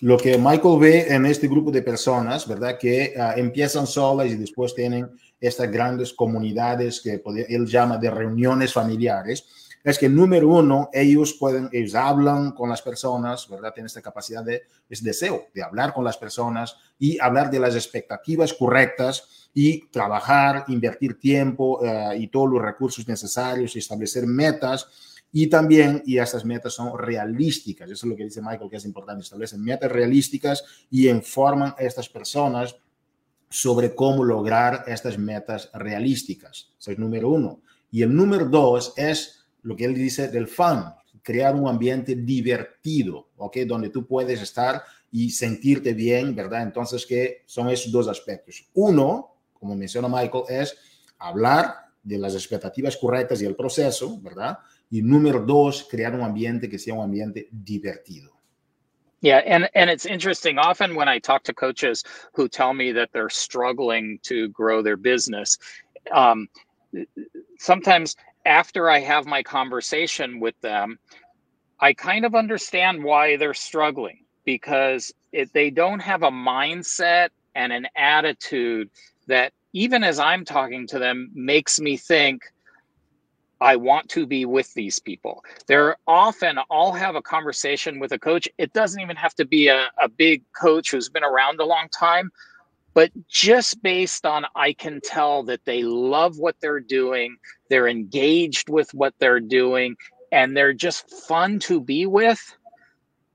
[0.03, 2.76] Lo que Michael ve en este grupo de personas, ¿verdad?
[2.76, 5.09] Que uh, empiezan solas y después tienen
[5.40, 9.46] estas grandes comunidades que él llama de reuniones familiares,
[9.84, 13.72] es que número uno, ellos pueden, ellos hablan con las personas, ¿verdad?
[13.72, 17.76] Tienen esta capacidad de, es deseo de hablar con las personas y hablar de las
[17.76, 25.12] expectativas correctas y trabajar, invertir tiempo uh, y todos los recursos necesarios y establecer metas
[25.33, 28.85] y también, y estas metas son realísticas, eso es lo que dice Michael, que es
[28.85, 32.76] importante, establecen metas realísticas y informan a estas personas
[33.49, 36.70] sobre cómo lograr estas metas realísticas.
[36.78, 37.61] Eso es número uno.
[37.91, 40.85] Y el número dos es lo que él dice del fun,
[41.22, 43.59] crear un ambiente divertido, ¿ok?
[43.66, 46.62] Donde tú puedes estar y sentirte bien, ¿verdad?
[46.62, 48.66] Entonces, ¿qué son esos dos aspectos?
[48.74, 50.76] Uno, como menciona Michael, es
[51.18, 54.59] hablar de las expectativas correctas y el proceso, ¿verdad?
[54.93, 58.30] Y número dos, crear un ambiente que sea un ambiente divertido.
[59.22, 60.59] Yeah, and and it's interesting.
[60.59, 64.99] Often when I talk to coaches who tell me that they're struggling to grow their
[64.99, 65.57] business,
[66.12, 66.47] um,
[67.59, 70.99] sometimes after I have my conversation with them,
[71.80, 77.72] I kind of understand why they're struggling because it, they don't have a mindset and
[77.72, 78.90] an attitude
[79.26, 82.43] that even as I'm talking to them makes me think
[83.63, 85.45] I want to be with these people.
[85.69, 88.49] They're often, I'll have a conversation with a coach.
[88.59, 91.87] It doesn't even have to be a, a big coach who's been around a long
[91.89, 92.33] time,
[92.93, 97.37] but just based on, I can tell that they love what they're doing,
[97.71, 99.97] they're engaged with what they're doing,
[100.33, 102.43] and they're just fun to be with.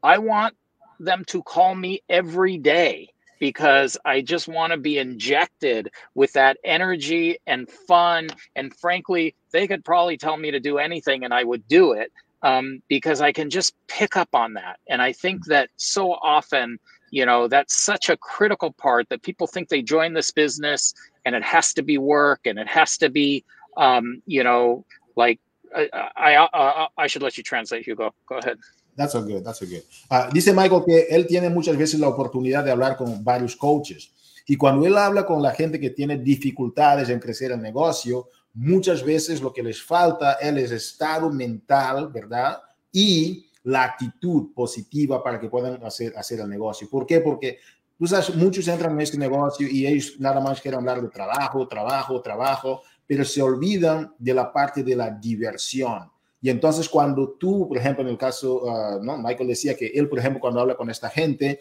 [0.03, 0.55] I want
[0.99, 6.57] them to call me every day because I just want to be injected with that
[6.63, 8.29] energy and fun.
[8.55, 12.11] And frankly, they could probably tell me to do anything and I would do it
[12.43, 14.79] um, because I can just pick up on that.
[14.89, 16.79] And I think that so often,
[17.11, 20.93] you know, that's such a critical part that people think they join this business
[21.25, 23.43] and it has to be work and it has to be,
[23.77, 24.85] um, you know,
[25.15, 25.39] like
[25.75, 28.13] I, I, I, I should let you translate, Hugo.
[28.27, 28.57] Go ahead.
[28.97, 29.83] That's a good, that's a good.
[30.09, 34.11] Uh, dice Michael que él tiene muchas veces la oportunidad de hablar con varios coaches.
[34.47, 39.03] Y cuando él habla con la gente que tiene dificultades en crecer el negocio, muchas
[39.03, 42.59] veces lo que les falta es el estado mental, ¿verdad?
[42.91, 46.89] Y la actitud positiva para que puedan hacer, hacer el negocio.
[46.89, 47.19] ¿Por qué?
[47.19, 47.59] Porque
[47.99, 51.67] tú sabes, muchos entran en este negocio y ellos nada más quieren hablar de trabajo,
[51.67, 56.09] trabajo, trabajo, pero se olvidan de la parte de la diversión
[56.47, 59.17] y entonces cuando tú, por ejemplo, en el caso, uh, ¿no?
[59.17, 61.59] Michael decía que él, por ejemplo, cuando habla con esta gente,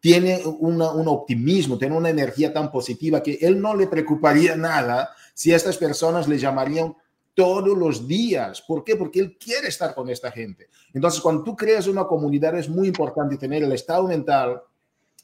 [0.00, 5.10] tiene una, un optimismo, tiene una energía tan positiva que él no le preocuparía nada
[5.34, 6.96] si estas personas le llamarían
[7.32, 8.60] todos los días.
[8.60, 8.96] ¿Por qué?
[8.96, 10.66] Porque él quiere estar con esta gente.
[10.92, 14.60] Entonces, cuando tú creas una comunidad, es muy importante tener el estado mental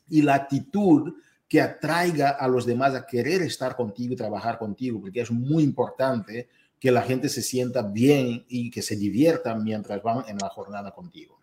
[0.08, 1.14] y la actitud
[1.48, 5.64] que atraiga a los demás a querer estar contigo y trabajar contigo, porque es muy
[5.64, 6.48] importante
[6.80, 10.90] que la gente se sienta bien y que se divierta mientras van en la jornada
[10.92, 11.38] contigo.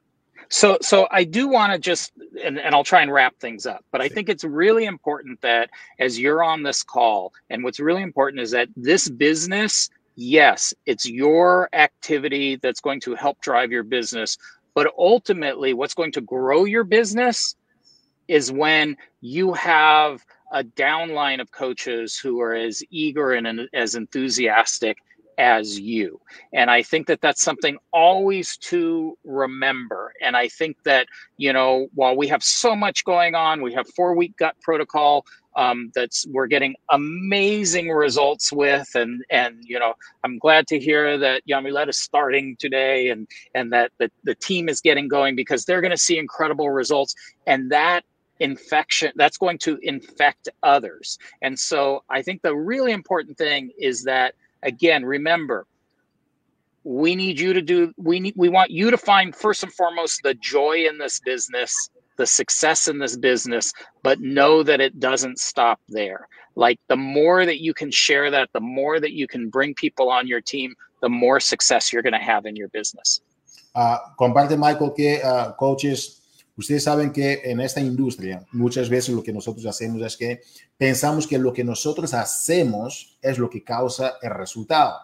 [0.49, 2.13] So, so I do want to just,
[2.43, 5.69] and, and I'll try and wrap things up, but I think it's really important that
[5.99, 11.07] as you're on this call, and what's really important is that this business, yes, it's
[11.07, 14.38] your activity that's going to help drive your business,
[14.73, 17.55] but ultimately, what's going to grow your business
[18.27, 20.23] is when you have
[20.53, 24.97] a downline of coaches who are as eager and as enthusiastic
[25.38, 26.19] as you.
[26.53, 30.13] And I think that that's something always to remember.
[30.21, 31.07] And I think that,
[31.38, 35.25] you know, while we have so much going on, we have four week gut protocol.
[35.55, 41.17] Um, that's we're getting amazing results with and and you know I'm glad to hear
[41.17, 45.65] that Yamilet is starting today and and that the, the team is getting going because
[45.65, 47.15] they're going to see incredible results
[47.47, 48.03] and that
[48.39, 54.03] infection that's going to infect others and so I think the really important thing is
[54.03, 55.66] that again, remember,
[56.84, 60.22] we need you to do we need we want you to find first and foremost
[60.24, 65.38] the joy in this business the success in this business but know that it doesn't
[65.38, 66.30] stop there.
[66.55, 70.10] Like the more that you can share that the more that you can bring people
[70.10, 73.20] on your team the more success you're going to have in your business.
[73.76, 76.22] Uh, comparte michael que uh, coaches
[76.58, 80.41] Ustedes saben que en esta industria muchas veces lo que nosotros hacemos es que
[80.76, 84.95] pensamos que lo que nosotros hacemos es lo que causa el resultado,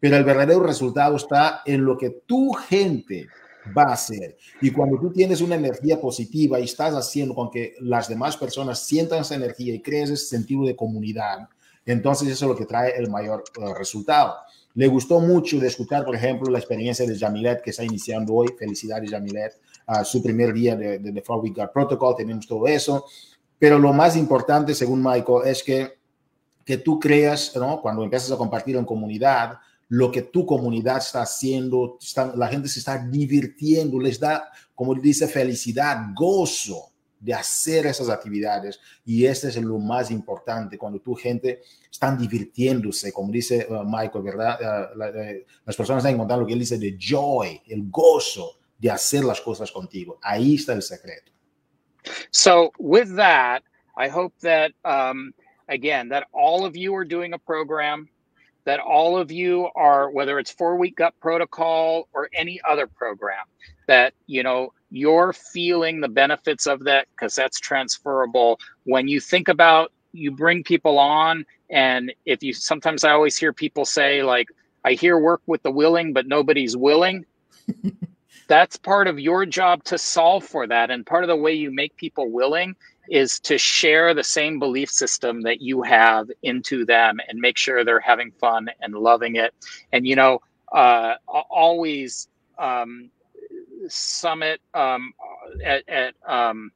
[0.00, 3.28] pero el verdadero resultado está en lo que tu gente
[3.76, 4.36] va a hacer.
[4.60, 8.80] Y cuando tú tienes una energía positiva y estás haciendo con que las demás personas
[8.80, 11.48] sientan esa energía y crees ese sentido de comunidad,
[11.86, 14.36] entonces eso es lo que trae el mayor uh, resultado.
[14.74, 18.48] Le gustó mucho de escuchar, por ejemplo, la experiencia de Jamilet que está iniciando hoy.
[18.58, 19.52] Felicidades, Jamilet.
[20.04, 23.04] Su primer día de, de, Four Week Protocol, tenemos todo eso.
[23.58, 25.98] Pero lo más importante, según Michael, es que,
[26.64, 27.80] que tú creas, ¿no?
[27.80, 29.58] cuando empiezas a compartir en comunidad,
[29.88, 31.98] lo que tu comunidad está haciendo,
[32.36, 38.78] la gente se está divirtiendo, les da, como dice, felicidad, gozo de hacer esas actividades.
[39.04, 44.24] Y este es lo más importante, cuando tu gente están divirtiéndose, como dice uh, Michael,
[44.24, 44.58] ¿verdad?
[44.96, 48.90] La, uh, las personas están encontrando lo que él dice de joy, el gozo de
[48.90, 50.18] hacer las cosas contigo.
[50.22, 51.32] Ahí está el secreto.
[52.30, 53.62] So with that,
[53.96, 55.32] I hope that, um,
[55.68, 58.08] again, that all of you are doing a program
[58.64, 63.44] that all of you are whether it's four week gut protocol or any other program
[63.86, 69.48] that you know you're feeling the benefits of that because that's transferable when you think
[69.48, 74.48] about you bring people on and if you sometimes i always hear people say like
[74.84, 77.24] i hear work with the willing but nobody's willing
[78.46, 80.90] that's part of your job to solve for that.
[80.90, 82.76] And part of the way you make people willing
[83.08, 87.84] is to share the same belief system that you have into them and make sure
[87.84, 89.54] they're having fun and loving it.
[89.92, 90.40] And you know
[90.72, 92.28] uh, always
[92.58, 93.10] um,
[93.88, 95.12] summit um,
[95.64, 96.72] at, at um,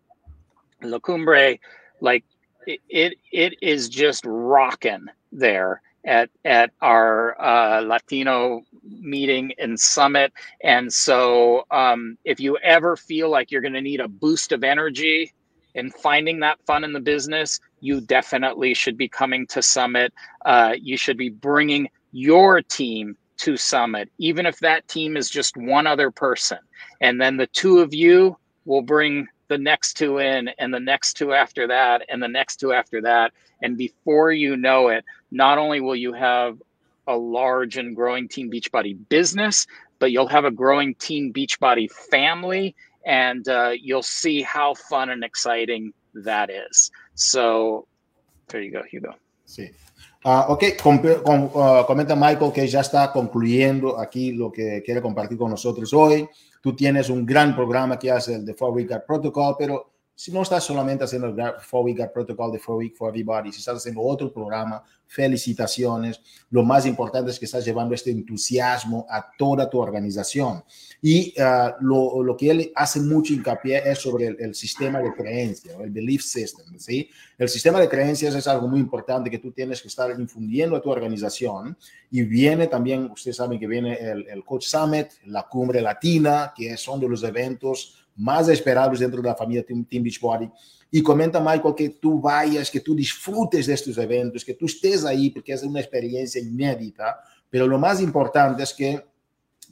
[0.83, 1.57] La Cumbre,
[2.01, 2.25] like
[2.67, 10.33] it, it, it is just rocking there at at our uh, Latino meeting and summit.
[10.65, 14.65] And so, um, if you ever feel like you're going to need a boost of
[14.65, 15.33] energy
[15.75, 20.13] and finding that fun in the business, you definitely should be coming to Summit.
[20.45, 25.57] Uh, you should be bringing your team to Summit, even if that team is just
[25.57, 26.59] one other person.
[27.01, 31.15] And then the two of you will bring the next two in, and the next
[31.15, 33.33] two after that, and the next two after that.
[33.63, 36.61] And before you know it, not only will you have
[37.07, 39.67] a large and growing Team Beachbody business,
[39.99, 45.25] but you'll have a growing Team Beachbody family and uh, you'll see how fun and
[45.25, 46.91] exciting that is.
[47.15, 47.87] So
[48.49, 49.15] there you go, Hugo.
[50.25, 55.01] Uh, ok, com, com, uh, comenta Michael que ya está concluyendo aquí lo que quiere
[55.01, 56.29] compartir con nosotros hoy.
[56.61, 58.75] Tú tienes un gran programa que hace el de Four
[59.07, 63.09] Protocol, pero si no estás solamente haciendo el Four Week Protocol de Four Week for
[63.11, 66.21] Everybody, si estás haciendo otro programa, felicitaciones.
[66.51, 70.65] Lo más importante es que estás llevando este entusiasmo a toda tu organización.
[71.01, 75.15] Y uh, lo, lo, que él hace mucho hincapié es sobre el, el sistema de
[75.15, 76.77] creencias, el belief system.
[76.81, 77.09] ¿sí?
[77.39, 80.83] El sistema de creencias es algo muy importante que tú tienes que estar infundiendo a
[80.83, 81.79] tu organización.
[82.11, 86.77] Y viene también, ustedes saben que viene el, el Coach Summit, la Cumbre Latina, que
[86.77, 90.51] son de los eventos más esperados dentro de la familia Team, Team Beachbody.
[90.91, 95.05] Y comenta, Michael, que tú vayas, que tú disfrutes de estos eventos, que tú estés
[95.05, 97.21] ahí, porque es una experiencia inédita.
[97.49, 99.05] Pero lo más importante es que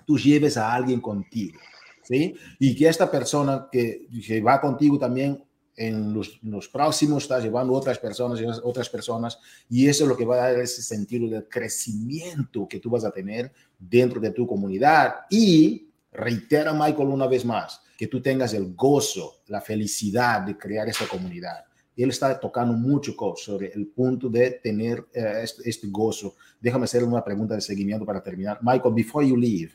[0.07, 1.59] tú lleves a alguien contigo,
[2.03, 2.35] ¿sí?
[2.59, 5.43] Y que esta persona que, que va contigo también
[5.75, 9.39] en los, los, próximos está llevando otras personas, otras personas,
[9.69, 13.05] y eso es lo que va a dar ese sentido de crecimiento que tú vas
[13.05, 15.17] a tener dentro de tu comunidad.
[15.29, 20.89] Y reitera, Michael, una vez más, que tú tengas el gozo, la felicidad de crear
[20.89, 21.65] esta comunidad.
[21.97, 26.37] Él está tocando mucho sobre el punto de tener uh, este, este gozo.
[26.61, 28.59] Déjame hacer una pregunta de seguimiento para terminar.
[28.63, 29.75] Michael, before you leave,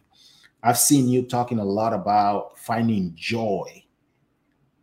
[0.63, 3.83] I've seen you talking a lot about finding joy.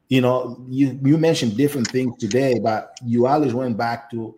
[0.08, 4.34] You know, you, you mentioned different things today, but you always went back to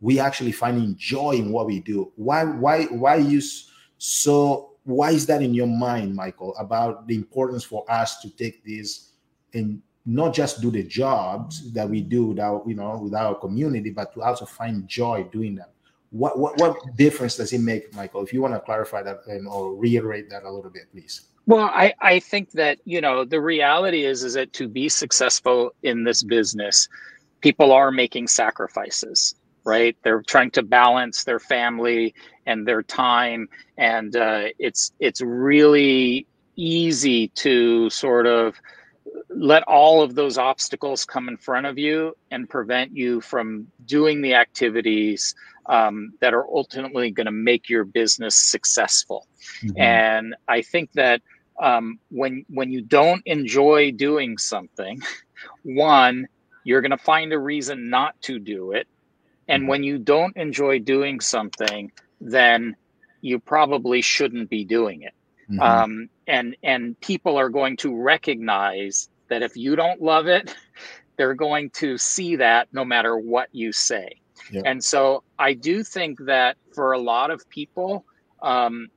[0.00, 2.12] we actually finding joy in what we do.
[2.16, 3.40] Why, why, why you
[3.98, 4.71] so?
[4.84, 6.56] Why is that in your mind, Michael?
[6.56, 9.12] About the importance for us to take this
[9.54, 13.90] and not just do the jobs that we do without, you know, with our community,
[13.90, 15.68] but to also find joy doing them
[16.12, 18.22] what, what what difference does it make, Michael?
[18.22, 21.22] If you want to clarify that and or reiterate that a little bit, please.
[21.46, 25.74] Well, I, I think that, you know, the reality is is that to be successful
[25.82, 26.86] in this business,
[27.40, 29.34] people are making sacrifices,
[29.64, 29.96] right?
[30.02, 32.14] They're trying to balance their family
[32.46, 33.48] and their time.
[33.76, 38.60] And uh, it's it's really easy to sort of
[39.28, 44.20] let all of those obstacles come in front of you and prevent you from doing
[44.20, 45.34] the activities
[45.66, 49.26] um, that are ultimately going to make your business successful.
[49.62, 49.80] Mm-hmm.
[49.80, 51.22] And I think that
[51.60, 55.00] um, when when you don't enjoy doing something,
[55.62, 56.28] one,
[56.64, 58.86] you're going to find a reason not to do it,
[59.48, 62.76] and when you don't enjoy doing something, then
[63.20, 65.14] you probably shouldn't be doing it.
[65.50, 65.60] Mm-hmm.
[65.60, 70.54] Um, and and people are going to recognize that if you don't love it,
[71.16, 74.16] they're going to see that no matter what you say.
[74.64, 78.04] And so I do think that for a lot of people,
[78.42, 78.88] um,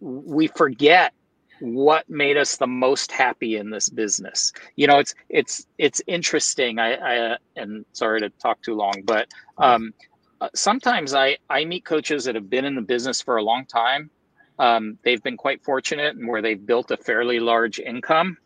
[0.00, 1.12] we forget
[1.60, 4.52] what made us the most happy in this business.
[4.76, 6.78] You know it's it's it's interesting.
[6.78, 6.94] I
[7.32, 9.28] i and sorry to talk too long but
[9.58, 9.92] um
[10.40, 13.66] uh, sometimes i i meet coaches that have been in the business for a long
[13.66, 14.10] time.
[14.58, 18.38] Um, they've been quite fortunate and where they've built a fairly large income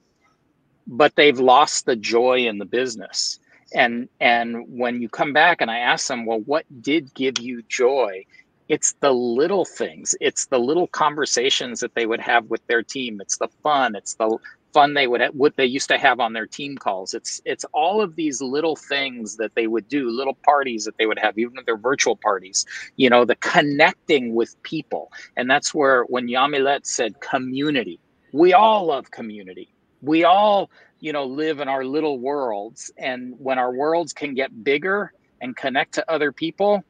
[0.88, 3.38] but they've lost the joy in the business.
[3.74, 7.62] And and when you come back and i ask them well what did give you
[7.68, 8.24] joy
[8.68, 10.14] it's the little things.
[10.20, 13.20] It's the little conversations that they would have with their team.
[13.20, 13.94] It's the fun.
[13.96, 14.38] It's the
[14.74, 17.14] fun they would what they used to have on their team calls.
[17.14, 21.06] It's it's all of these little things that they would do little parties that they
[21.06, 22.66] would have even if they're virtual parties
[22.96, 25.10] you know the connecting with people.
[25.36, 28.00] And that's where when yamilet said community
[28.32, 29.74] we all love community.
[30.02, 32.90] We all you know live in our little worlds.
[32.98, 36.84] And when our worlds can get bigger and connect to other people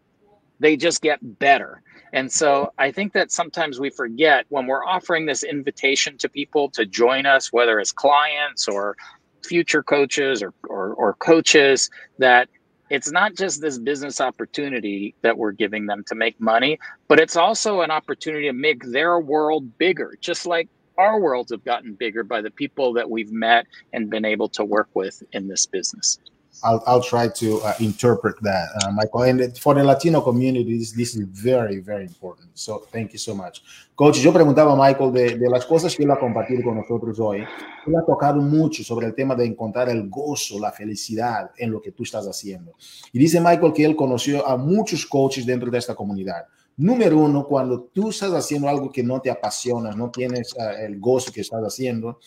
[0.61, 1.83] they just get better
[2.13, 6.71] and so i think that sometimes we forget when we're offering this invitation to people
[6.71, 8.97] to join us whether as clients or
[9.45, 11.89] future coaches or, or, or coaches
[12.19, 12.49] that
[12.91, 16.79] it's not just this business opportunity that we're giving them to make money
[17.09, 21.65] but it's also an opportunity to make their world bigger just like our worlds have
[21.65, 25.47] gotten bigger by the people that we've met and been able to work with in
[25.47, 26.19] this business.
[26.63, 29.23] I'll, I'll try to uh, interpret that, uh, Michael.
[29.23, 32.51] And for the Latino community, this, is very, very important.
[32.55, 33.63] So, thank you so much.
[33.95, 37.19] Coach, yo preguntaba a Michael de, de las cosas que él ha compartido con nosotros
[37.19, 37.45] hoy.
[37.87, 41.81] Él ha tocado mucho sobre el tema de encontrar el gozo, la felicidad en lo
[41.81, 42.75] que tú estás haciendo.
[43.13, 46.45] Y dice Michael que él conoció a muchos coaches dentro de esta comunidad.
[46.77, 51.01] Número uno, cuando tú estás haciendo algo que no te apasiona, no tienes uh, el
[51.01, 52.21] gozo que estás haciendo,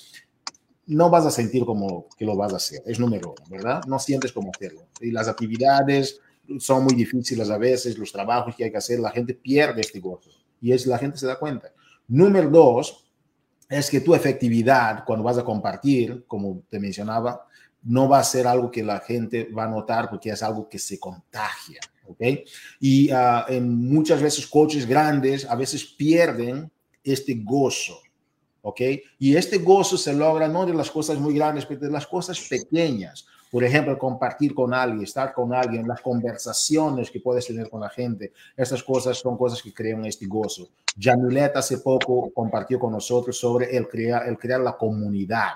[0.88, 2.82] no vas a sentir como que lo vas a hacer.
[2.86, 3.84] Es número uno, ¿verdad?
[3.88, 4.88] No sientes como hacerlo.
[5.00, 6.20] Y las actividades
[6.60, 10.00] son muy difíciles a veces, los trabajos que hay que hacer, la gente pierde este
[10.00, 10.30] gozo.
[10.60, 11.72] Y es la gente se da cuenta.
[12.08, 13.06] Número dos,
[13.70, 17.48] es que tu efectividad cuando vas a compartir, como te mencionaba,
[17.84, 20.78] no va a ser algo que la gente va a notar porque es algo que
[20.78, 21.80] se contagia.
[22.06, 22.22] ¿ok?
[22.80, 26.70] Y uh, en muchas veces coaches grandes a veces pierden
[27.04, 28.00] este gozo,
[28.62, 28.82] ¿ok?
[29.20, 32.40] Y este gozo se logra no de las cosas muy grandes, pero de las cosas
[32.50, 33.26] pequeñas.
[33.52, 37.90] Por ejemplo, compartir con alguien, estar con alguien, las conversaciones que puedes tener con la
[37.90, 38.32] gente.
[38.56, 40.70] Estas cosas son cosas que crean este gozo.
[40.98, 45.52] Jamilet hace poco compartió con nosotros sobre el crear, el crear la comunidad.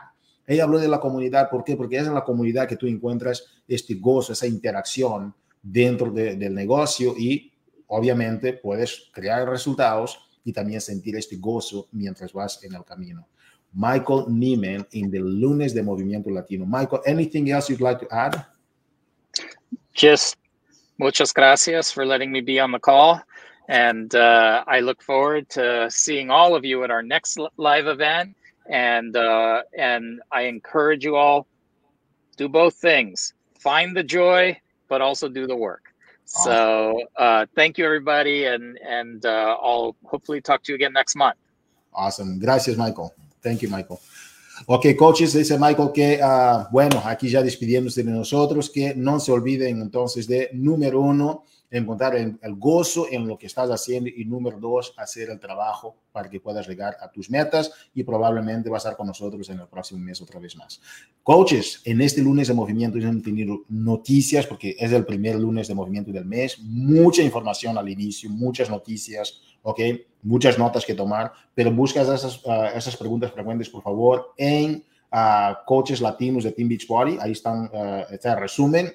[0.45, 1.78] Ella habló de la comunidad, ¿por qué?
[1.78, 6.53] Porque es en la comunidad que tú encuentras este gozo, esa interacción dentro de, del
[6.53, 7.51] negocio y
[7.88, 13.27] obviamente puedes crear resultados y también sentir este gozo mientras vas en el camino.
[13.73, 16.65] Michael Neiman in the Lunes de Movimiento Latino.
[16.65, 18.45] Michael, anything else you'd like to add?
[19.93, 20.37] Just
[20.97, 23.21] muchas gracias for letting me be on the call.
[23.67, 28.35] And uh, I look forward to seeing all of you at our next live event.
[28.69, 31.47] And uh, and I encourage you all
[32.37, 33.33] do both things.
[33.59, 35.94] Find the joy, but also do the work.
[36.26, 41.15] So uh, thank you, everybody, and and uh, I'll hopefully talk to you again next
[41.15, 41.38] month.
[41.93, 42.39] Awesome.
[42.39, 43.13] Gracias, Michael.
[43.41, 43.99] Thank you, Michael.
[44.67, 49.32] Ok, coaches, dice Michael que, uh, bueno, aquí ya despidiéndose de nosotros, que no se
[49.32, 51.43] olviden entonces de número uno,
[51.78, 55.95] encontrar el, el, gozo en lo que estás haciendo y número dos, hacer el trabajo
[56.11, 59.59] para que puedas llegar a tus metas y probablemente vas a estar con nosotros en
[59.59, 60.82] el próximo mes otra vez más.
[61.23, 65.76] Coaches, en este lunes de movimiento hemos tenido noticias porque es el primer lunes de
[65.76, 69.80] movimiento del mes, mucha información al inicio, muchas noticias, ok,
[70.23, 75.65] muchas notas que tomar, pero buscas esas, uh, esas preguntas frecuentes, por favor, en uh,
[75.65, 78.91] Coaches Latinos de Team Beachbody, ahí están, uh, está el resumen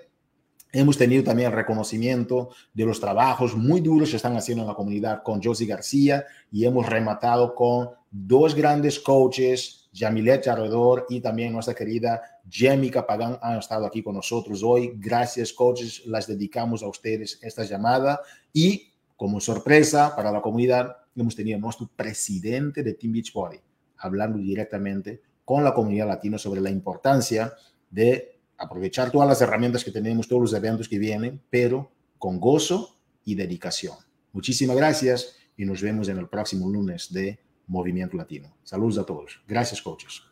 [0.72, 5.22] Hemos tenido también reconocimiento de los trabajos muy duros que están haciendo en la comunidad
[5.22, 11.74] con Josie García y hemos rematado con dos grandes coaches, Yamilet Alrededor y también nuestra
[11.74, 14.92] querida Jamie Capagán han estado aquí con nosotros hoy.
[14.96, 16.02] Gracias, coaches.
[16.06, 18.20] Las dedicamos a ustedes esta llamada
[18.52, 23.58] y como sorpresa para la comunidad hemos tenido nuestro presidente de Team Beachbody
[23.98, 27.52] hablando directamente con la comunidad latina sobre la importancia
[27.90, 33.00] de aprovechar todas las herramientas que tenemos, todos los eventos que vienen, pero con gozo
[33.24, 33.96] y dedicación.
[34.32, 38.54] Muchísimas gracias y nos vemos en el próximo lunes de Movimiento Latino.
[38.62, 39.42] Saludos a todos.
[39.48, 40.29] Gracias, coaches.